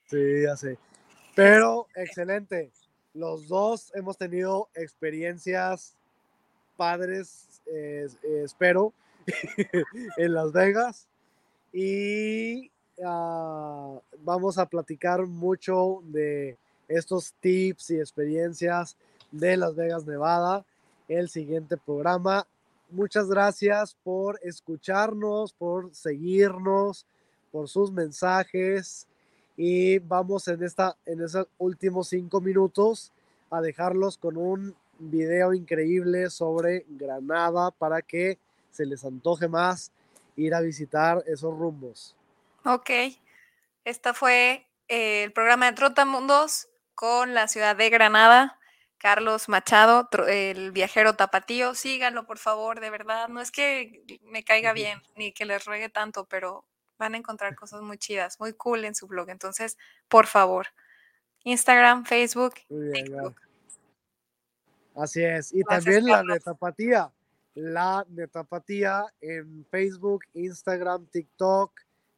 [0.08, 0.78] Sí, ya sé.
[1.34, 2.70] Pero excelente.
[3.16, 5.94] Los dos hemos tenido experiencias
[6.76, 7.62] padres,
[8.44, 8.92] espero,
[10.18, 11.08] en Las Vegas.
[11.72, 12.70] Y
[13.02, 16.58] ah, vamos a platicar mucho de
[16.88, 18.98] estos tips y experiencias
[19.30, 20.66] de Las Vegas, Nevada,
[21.08, 22.46] el siguiente programa.
[22.90, 27.06] Muchas gracias por escucharnos, por seguirnos,
[27.50, 29.06] por sus mensajes
[29.56, 33.12] y vamos en esta en esos últimos cinco minutos
[33.50, 38.38] a dejarlos con un video increíble sobre Granada para que
[38.70, 39.92] se les antoje más
[40.36, 42.14] ir a visitar esos rumbos.
[42.64, 42.90] Ok,
[43.84, 48.58] esta fue eh, el programa de Trotamundos con la ciudad de Granada.
[48.98, 53.28] Carlos Machado, el viajero tapatío, síganlo por favor, de verdad.
[53.28, 56.64] No es que me caiga bien ni que les ruegue tanto, pero
[56.98, 59.30] van a encontrar cosas muy chidas, muy cool en su blog.
[59.30, 59.76] Entonces,
[60.08, 60.68] por favor,
[61.44, 63.40] Instagram, Facebook, TikTok.
[64.96, 65.54] Así es.
[65.54, 67.12] Y también la de Tapatía.
[67.54, 71.72] La de Tapatía en Facebook, Instagram, TikTok,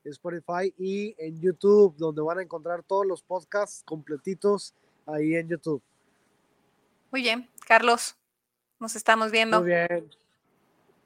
[0.04, 4.74] Spotify y en YouTube, donde van a encontrar todos los podcasts completitos
[5.06, 5.82] ahí en YouTube.
[7.10, 8.16] Muy bien, Carlos.
[8.78, 9.60] Nos estamos viendo.
[9.60, 10.10] Muy bien.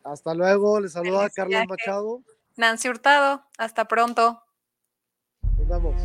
[0.05, 0.81] Hasta luego.
[0.81, 2.23] Les saluda Carlos Machado.
[2.58, 3.41] Nancy Hurtado.
[3.58, 4.41] Hasta pronto.
[5.58, 5.95] Nos vemos.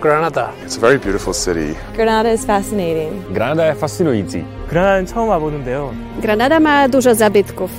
[0.00, 0.54] Granada.
[0.62, 1.76] It's a very beautiful city.
[1.94, 3.20] Granada is fascinating.
[3.34, 4.44] Granada fascynujący.
[4.70, 5.92] Granada는 처음 와보는데요.
[6.22, 7.70] Granada ma dużo zabytków.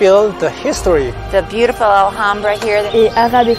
[0.00, 1.12] Feel the history.
[1.30, 2.88] The beautiful Alhambra here.
[2.94, 3.54] Et arabe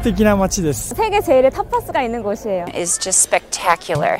[0.00, 0.24] chrétien.
[0.26, 0.94] 매력적인 街です.
[0.94, 2.66] 세계 제일의 타파스가 있는 곳이에요.
[2.74, 4.18] Is just spectacular.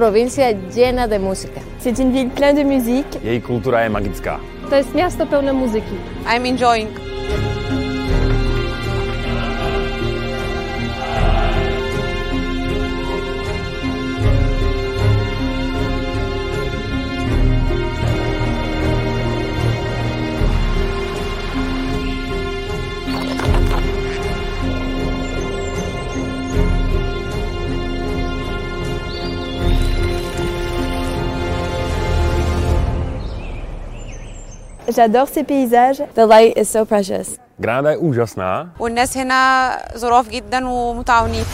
[0.00, 1.60] Provincia llena de música.
[1.78, 3.18] C'est une ville pleine de musique.
[3.22, 4.40] Jej kultura je magická.
[4.70, 5.94] To jest miasto pełne muzyki.
[6.26, 6.99] I'm enjoying.
[34.90, 36.02] J'adore ces paysages.
[36.14, 37.38] The light is so precious.
[37.60, 38.66] Granada je úžasná.
[38.80, 41.44] والناس هنا ظراف جدا ومتعاونين.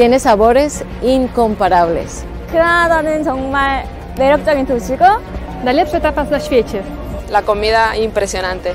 [0.00, 2.24] Tiene sabores incomparables.
[2.50, 3.86] 그라나다는 정말
[4.18, 5.04] 매력적인 도시고
[5.64, 6.82] najlepsze tapas na świecie.
[7.30, 8.74] La comida impresionante.